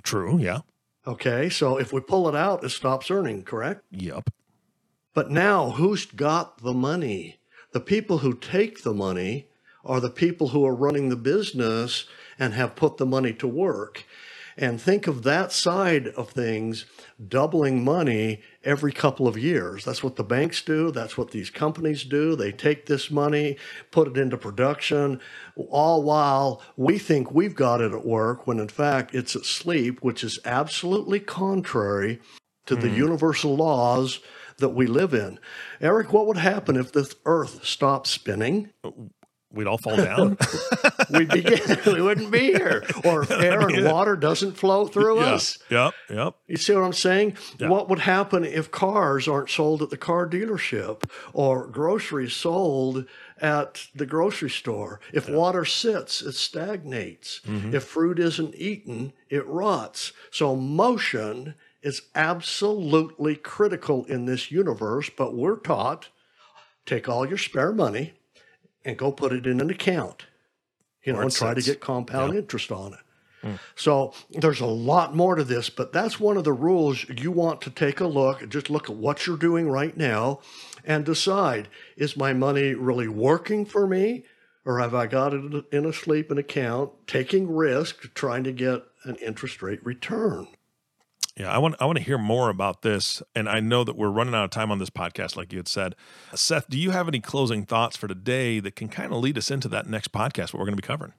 True, 0.02 0.38
yeah. 0.38 0.60
Okay, 1.06 1.48
so 1.48 1.78
if 1.78 1.92
we 1.92 2.00
pull 2.00 2.28
it 2.28 2.34
out, 2.34 2.64
it 2.64 2.70
stops 2.70 3.10
earning, 3.10 3.44
correct? 3.44 3.84
Yep. 3.90 4.30
But 5.14 5.30
now, 5.30 5.70
who's 5.70 6.04
got 6.04 6.62
the 6.62 6.74
money? 6.74 7.38
The 7.72 7.80
people 7.80 8.18
who 8.18 8.34
take 8.34 8.82
the 8.82 8.94
money 8.94 9.48
are 9.84 10.00
the 10.00 10.10
people 10.10 10.48
who 10.48 10.66
are 10.66 10.74
running 10.74 11.08
the 11.08 11.16
business 11.16 12.06
and 12.38 12.54
have 12.54 12.74
put 12.74 12.96
the 12.96 13.06
money 13.06 13.32
to 13.34 13.46
work. 13.46 14.04
And 14.58 14.80
think 14.80 15.06
of 15.06 15.22
that 15.24 15.52
side 15.52 16.08
of 16.08 16.30
things 16.30 16.86
doubling 17.28 17.84
money 17.84 18.40
every 18.64 18.90
couple 18.90 19.28
of 19.28 19.36
years. 19.36 19.84
That's 19.84 20.02
what 20.02 20.16
the 20.16 20.24
banks 20.24 20.62
do. 20.62 20.90
That's 20.90 21.18
what 21.18 21.30
these 21.30 21.50
companies 21.50 22.04
do. 22.04 22.34
They 22.34 22.52
take 22.52 22.86
this 22.86 23.10
money, 23.10 23.58
put 23.90 24.08
it 24.08 24.16
into 24.16 24.38
production, 24.38 25.20
all 25.56 26.02
while 26.02 26.62
we 26.76 26.98
think 26.98 27.30
we've 27.30 27.54
got 27.54 27.82
it 27.82 27.92
at 27.92 28.06
work 28.06 28.46
when 28.46 28.58
in 28.58 28.68
fact 28.68 29.14
it's 29.14 29.34
asleep, 29.34 29.98
which 30.00 30.24
is 30.24 30.38
absolutely 30.44 31.20
contrary 31.20 32.18
to 32.64 32.76
the 32.76 32.88
hmm. 32.88 32.96
universal 32.96 33.56
laws 33.56 34.20
that 34.58 34.70
we 34.70 34.86
live 34.86 35.12
in. 35.12 35.38
Eric, 35.80 36.12
what 36.12 36.26
would 36.26 36.38
happen 36.38 36.76
if 36.76 36.92
the 36.92 37.12
earth 37.26 37.64
stopped 37.64 38.06
spinning? 38.06 38.70
We'd 39.56 39.66
all 39.66 39.78
fall 39.78 39.96
down. 39.96 40.36
We'd 41.10 41.30
be, 41.30 41.46
we 41.86 42.02
wouldn't 42.02 42.30
be 42.30 42.52
here. 42.52 42.84
Or 43.04 43.22
if 43.22 43.30
air 43.30 43.60
and 43.60 43.84
water 43.84 44.16
doesn't 44.16 44.56
flow 44.56 44.86
through 44.86 45.20
yeah. 45.20 45.34
us. 45.34 45.58
Yep, 45.70 45.94
yep. 46.10 46.34
You 46.48 46.56
see 46.56 46.74
what 46.74 46.82
I'm 46.82 46.92
saying? 46.92 47.36
What 47.60 47.88
would 47.88 48.00
happen 48.00 48.44
if 48.44 48.70
cars 48.70 49.28
aren't 49.28 49.50
sold 49.50 49.80
at 49.82 49.90
the 49.90 49.96
car 49.96 50.28
dealership 50.28 51.08
or 51.32 51.68
groceries 51.68 52.34
sold 52.34 53.06
at 53.40 53.86
the 53.94 54.06
grocery 54.06 54.50
store? 54.50 55.00
If 55.12 55.28
water 55.28 55.64
sits, 55.64 56.20
it 56.20 56.32
stagnates. 56.32 57.40
Mm-hmm. 57.46 57.74
If 57.74 57.84
fruit 57.84 58.18
isn't 58.18 58.54
eaten, 58.56 59.12
it 59.30 59.46
rots. 59.46 60.12
So 60.30 60.56
motion 60.56 61.54
is 61.82 62.02
absolutely 62.14 63.36
critical 63.36 64.04
in 64.06 64.24
this 64.24 64.50
universe, 64.50 65.10
but 65.16 65.34
we're 65.34 65.58
taught 65.58 66.08
take 66.86 67.08
all 67.08 67.26
your 67.26 67.38
spare 67.38 67.72
money 67.72 68.14
and 68.86 68.96
go 68.96 69.12
put 69.12 69.32
it 69.32 69.46
in 69.46 69.60
an 69.60 69.68
account, 69.68 70.26
you 71.02 71.12
know, 71.12 71.20
and 71.20 71.32
try 71.32 71.52
to 71.52 71.60
get 71.60 71.80
compound 71.80 72.32
yeah. 72.32 72.38
interest 72.38 72.70
on 72.70 72.94
it. 72.94 73.00
Mm. 73.42 73.58
So 73.74 74.14
there's 74.30 74.60
a 74.60 74.66
lot 74.66 75.14
more 75.14 75.34
to 75.34 75.44
this, 75.44 75.68
but 75.68 75.92
that's 75.92 76.20
one 76.20 76.36
of 76.36 76.44
the 76.44 76.52
rules 76.52 77.04
you 77.08 77.32
want 77.32 77.60
to 77.62 77.70
take 77.70 78.00
a 78.00 78.06
look, 78.06 78.48
just 78.48 78.70
look 78.70 78.88
at 78.88 78.96
what 78.96 79.26
you're 79.26 79.36
doing 79.36 79.68
right 79.68 79.94
now 79.96 80.38
and 80.84 81.04
decide 81.04 81.68
is 81.96 82.16
my 82.16 82.32
money 82.32 82.74
really 82.74 83.08
working 83.08 83.66
for 83.66 83.86
me? 83.86 84.24
Or 84.64 84.80
have 84.80 84.94
I 84.94 85.06
got 85.06 85.32
it 85.32 85.64
in 85.70 85.84
a 85.84 85.92
sleeping 85.92 86.38
account, 86.38 86.90
taking 87.06 87.54
risk, 87.54 88.12
trying 88.14 88.42
to 88.44 88.52
get 88.52 88.82
an 89.04 89.16
interest 89.16 89.62
rate 89.62 89.84
return? 89.84 90.48
Yeah, 91.36 91.50
I 91.50 91.58
want 91.58 91.74
I 91.78 91.84
want 91.84 91.98
to 91.98 92.04
hear 92.04 92.16
more 92.16 92.48
about 92.48 92.80
this, 92.80 93.22
and 93.34 93.46
I 93.46 93.60
know 93.60 93.84
that 93.84 93.94
we're 93.94 94.08
running 94.08 94.34
out 94.34 94.44
of 94.44 94.50
time 94.50 94.70
on 94.70 94.78
this 94.78 94.88
podcast, 94.88 95.36
like 95.36 95.52
you 95.52 95.58
had 95.58 95.68
said. 95.68 95.94
Seth, 96.34 96.68
do 96.70 96.78
you 96.78 96.92
have 96.92 97.08
any 97.08 97.20
closing 97.20 97.66
thoughts 97.66 97.94
for 97.94 98.08
today 98.08 98.58
that 98.60 98.74
can 98.74 98.88
kind 98.88 99.12
of 99.12 99.18
lead 99.20 99.36
us 99.36 99.50
into 99.50 99.68
that 99.68 99.86
next 99.86 100.12
podcast? 100.12 100.54
What 100.54 100.60
we're 100.60 100.66
going 100.66 100.76
to 100.78 100.82
be 100.82 100.86
covering? 100.86 101.12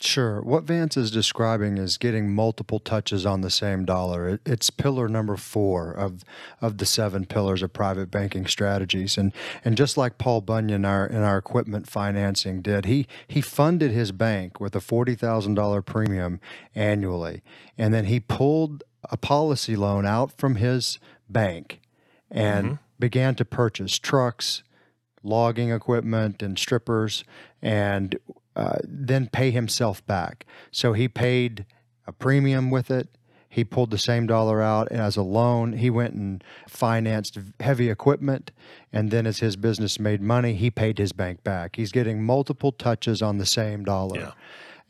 Sure. 0.00 0.42
What 0.42 0.64
Vance 0.64 0.98
is 0.98 1.10
describing 1.10 1.78
is 1.78 1.96
getting 1.96 2.30
multiple 2.34 2.78
touches 2.78 3.24
on 3.24 3.40
the 3.40 3.48
same 3.48 3.86
dollar. 3.86 4.40
It's 4.44 4.68
pillar 4.68 5.08
number 5.08 5.36
four 5.36 5.90
of 5.90 6.22
of 6.60 6.76
the 6.76 6.84
seven 6.84 7.24
pillars 7.24 7.62
of 7.62 7.72
private 7.72 8.10
banking 8.10 8.46
strategies. 8.46 9.16
And 9.16 9.32
and 9.64 9.74
just 9.74 9.96
like 9.96 10.18
Paul 10.18 10.42
Bunyan 10.42 10.84
our 10.84 11.06
in 11.06 11.22
our 11.22 11.38
equipment 11.38 11.88
financing 11.88 12.60
did, 12.60 12.84
he 12.84 13.06
he 13.26 13.40
funded 13.40 13.92
his 13.92 14.12
bank 14.12 14.60
with 14.60 14.76
a 14.76 14.80
forty 14.80 15.14
thousand 15.14 15.54
dollar 15.54 15.80
premium 15.80 16.40
annually, 16.74 17.42
and 17.78 17.94
then 17.94 18.04
he 18.04 18.20
pulled 18.20 18.84
a 19.10 19.16
policy 19.16 19.76
loan 19.76 20.06
out 20.06 20.36
from 20.36 20.56
his 20.56 20.98
bank 21.28 21.80
and 22.30 22.66
mm-hmm. 22.66 22.74
began 22.98 23.34
to 23.36 23.44
purchase 23.44 23.98
trucks, 23.98 24.62
logging 25.22 25.70
equipment, 25.70 26.42
and 26.42 26.58
strippers, 26.58 27.24
and 27.62 28.18
uh, 28.54 28.78
then 28.84 29.28
pay 29.28 29.50
himself 29.50 30.04
back. 30.06 30.46
So 30.70 30.92
he 30.92 31.08
paid 31.08 31.66
a 32.06 32.12
premium 32.12 32.70
with 32.70 32.90
it. 32.90 33.08
He 33.48 33.64
pulled 33.64 33.90
the 33.90 33.98
same 33.98 34.26
dollar 34.26 34.60
out 34.60 34.88
as 34.92 35.16
a 35.16 35.22
loan. 35.22 35.74
He 35.74 35.88
went 35.88 36.14
and 36.14 36.44
financed 36.68 37.38
heavy 37.60 37.88
equipment. 37.88 38.50
And 38.92 39.10
then, 39.10 39.26
as 39.26 39.38
his 39.38 39.56
business 39.56 39.98
made 39.98 40.20
money, 40.20 40.54
he 40.54 40.70
paid 40.70 40.98
his 40.98 41.12
bank 41.12 41.42
back. 41.42 41.76
He's 41.76 41.90
getting 41.90 42.22
multiple 42.22 42.70
touches 42.70 43.22
on 43.22 43.38
the 43.38 43.46
same 43.46 43.84
dollar. 43.84 44.18
Yeah. 44.20 44.32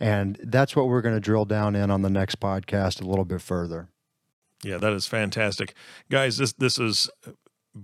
And 0.01 0.39
that's 0.43 0.75
what 0.75 0.89
we're 0.89 1.01
going 1.01 1.15
to 1.15 1.21
drill 1.21 1.45
down 1.45 1.77
in 1.77 1.91
on 1.91 2.03
the 2.03 2.11
next 2.11 2.41
podcast 2.41 3.01
a 3.01 3.07
little 3.07 3.25
bit 3.25 3.41
further. 3.41 3.89
Yeah, 4.65 4.79
that 4.79 4.93
is 4.93 5.07
fantastic, 5.07 5.75
guys. 6.11 6.39
This 6.39 6.53
this 6.55 6.79
is 6.79 7.11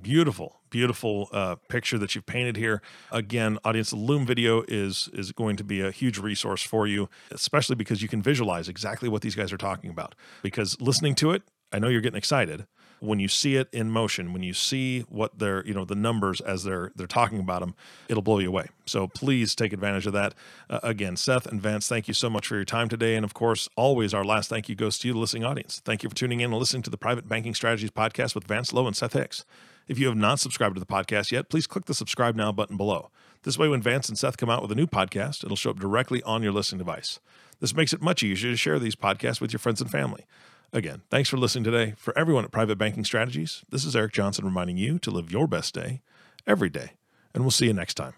beautiful, 0.00 0.60
beautiful 0.70 1.28
uh, 1.32 1.56
picture 1.68 1.98
that 1.98 2.14
you've 2.14 2.26
painted 2.26 2.56
here. 2.56 2.80
Again, 3.10 3.58
audience, 3.64 3.90
the 3.90 3.96
Loom 3.96 4.24
video 4.26 4.62
is 4.66 5.08
is 5.12 5.32
going 5.32 5.56
to 5.56 5.64
be 5.64 5.80
a 5.80 5.90
huge 5.90 6.18
resource 6.18 6.62
for 6.62 6.86
you, 6.86 7.08
especially 7.30 7.76
because 7.76 8.02
you 8.02 8.08
can 8.08 8.22
visualize 8.22 8.68
exactly 8.68 9.08
what 9.08 9.22
these 9.22 9.34
guys 9.34 9.52
are 9.52 9.58
talking 9.58 9.90
about. 9.90 10.14
Because 10.42 10.80
listening 10.80 11.14
to 11.16 11.32
it, 11.32 11.42
I 11.72 11.78
know 11.78 11.88
you're 11.88 12.00
getting 12.00 12.18
excited, 12.18 12.66
when 13.02 13.18
you 13.18 13.26
see 13.26 13.56
it 13.56 13.68
in 13.72 13.90
motion, 13.90 14.32
when 14.32 14.42
you 14.42 14.54
see 14.54 15.00
what 15.08 15.38
they're, 15.38 15.66
you 15.66 15.74
know, 15.74 15.84
the 15.84 15.96
numbers 15.96 16.40
as 16.40 16.62
they're 16.62 16.92
they're 16.94 17.06
talking 17.06 17.40
about 17.40 17.60
them, 17.60 17.74
it'll 18.08 18.22
blow 18.22 18.38
you 18.38 18.48
away. 18.48 18.68
So 18.86 19.08
please 19.08 19.54
take 19.54 19.72
advantage 19.72 20.06
of 20.06 20.12
that. 20.12 20.34
Uh, 20.70 20.78
again, 20.82 21.16
Seth 21.16 21.46
and 21.46 21.60
Vance, 21.60 21.88
thank 21.88 22.06
you 22.06 22.14
so 22.14 22.30
much 22.30 22.46
for 22.46 22.54
your 22.54 22.64
time 22.64 22.88
today, 22.88 23.16
and 23.16 23.24
of 23.24 23.34
course, 23.34 23.68
always 23.76 24.14
our 24.14 24.24
last 24.24 24.48
thank 24.48 24.68
you 24.68 24.74
goes 24.74 24.98
to 24.98 25.08
you, 25.08 25.14
the 25.14 25.20
listening 25.20 25.44
audience. 25.44 25.82
Thank 25.84 26.02
you 26.02 26.08
for 26.08 26.14
tuning 26.14 26.40
in 26.40 26.52
and 26.52 26.58
listening 26.60 26.82
to 26.84 26.90
the 26.90 26.96
Private 26.96 27.28
Banking 27.28 27.54
Strategies 27.54 27.90
podcast 27.90 28.34
with 28.34 28.44
Vance 28.44 28.72
Lowe 28.72 28.86
and 28.86 28.96
Seth 28.96 29.14
Hicks. 29.14 29.44
If 29.88 29.98
you 29.98 30.06
have 30.06 30.16
not 30.16 30.38
subscribed 30.38 30.76
to 30.76 30.80
the 30.80 30.86
podcast 30.86 31.32
yet, 31.32 31.48
please 31.48 31.66
click 31.66 31.86
the 31.86 31.94
subscribe 31.94 32.36
now 32.36 32.52
button 32.52 32.76
below. 32.76 33.10
This 33.42 33.58
way, 33.58 33.68
when 33.68 33.82
Vance 33.82 34.08
and 34.08 34.16
Seth 34.16 34.36
come 34.36 34.48
out 34.48 34.62
with 34.62 34.70
a 34.70 34.76
new 34.76 34.86
podcast, 34.86 35.42
it'll 35.42 35.56
show 35.56 35.70
up 35.70 35.80
directly 35.80 36.22
on 36.22 36.44
your 36.44 36.52
listening 36.52 36.78
device. 36.78 37.18
This 37.58 37.74
makes 37.74 37.92
it 37.92 38.00
much 38.00 38.22
easier 38.22 38.52
to 38.52 38.56
share 38.56 38.78
these 38.78 38.94
podcasts 38.94 39.40
with 39.40 39.52
your 39.52 39.58
friends 39.58 39.80
and 39.80 39.90
family. 39.90 40.24
Again, 40.74 41.02
thanks 41.10 41.28
for 41.28 41.36
listening 41.36 41.64
today. 41.64 41.92
For 41.98 42.18
everyone 42.18 42.44
at 42.44 42.50
Private 42.50 42.78
Banking 42.78 43.04
Strategies, 43.04 43.62
this 43.68 43.84
is 43.84 43.94
Eric 43.94 44.14
Johnson 44.14 44.46
reminding 44.46 44.78
you 44.78 44.98
to 45.00 45.10
live 45.10 45.30
your 45.30 45.46
best 45.46 45.74
day 45.74 46.00
every 46.46 46.70
day. 46.70 46.92
And 47.34 47.44
we'll 47.44 47.50
see 47.50 47.66
you 47.66 47.74
next 47.74 47.94
time. 47.94 48.14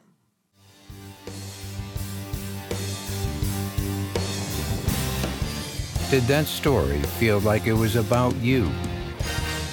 Did 6.11 6.23
that 6.29 6.47
story 6.47 7.01
feel 7.19 7.41
like 7.41 7.67
it 7.67 7.73
was 7.73 7.97
about 7.97 8.37
you? 8.37 8.71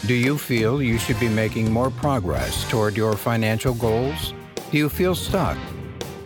Do 0.07 0.15
you 0.15 0.39
feel 0.39 0.81
you 0.81 0.97
should 0.97 1.19
be 1.19 1.29
making 1.29 1.71
more 1.71 1.91
progress 1.91 2.67
toward 2.67 2.97
your 2.97 3.13
financial 3.13 3.75
goals? 3.75 4.33
Do 4.71 4.77
you 4.79 4.89
feel 4.89 5.13
stuck? 5.13 5.59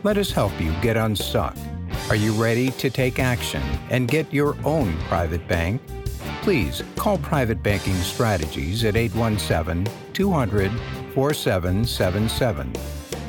Let 0.04 0.18
us 0.18 0.32
help 0.32 0.58
you 0.62 0.72
get 0.82 0.96
unstuck. 0.96 1.58
Are 2.08 2.16
you 2.16 2.32
ready 2.32 2.72
to 2.72 2.90
take 2.90 3.20
action 3.20 3.62
and 3.90 4.08
get 4.08 4.34
your 4.34 4.56
own 4.64 4.96
private 5.10 5.46
bank? 5.50 5.82
Please 6.46 6.82
call 6.96 7.18
Private 7.18 7.62
Banking 7.64 7.96
Strategies 7.96 8.86
at 8.86 8.96
817 8.96 9.92
200 10.14 10.72
4777 11.16 12.72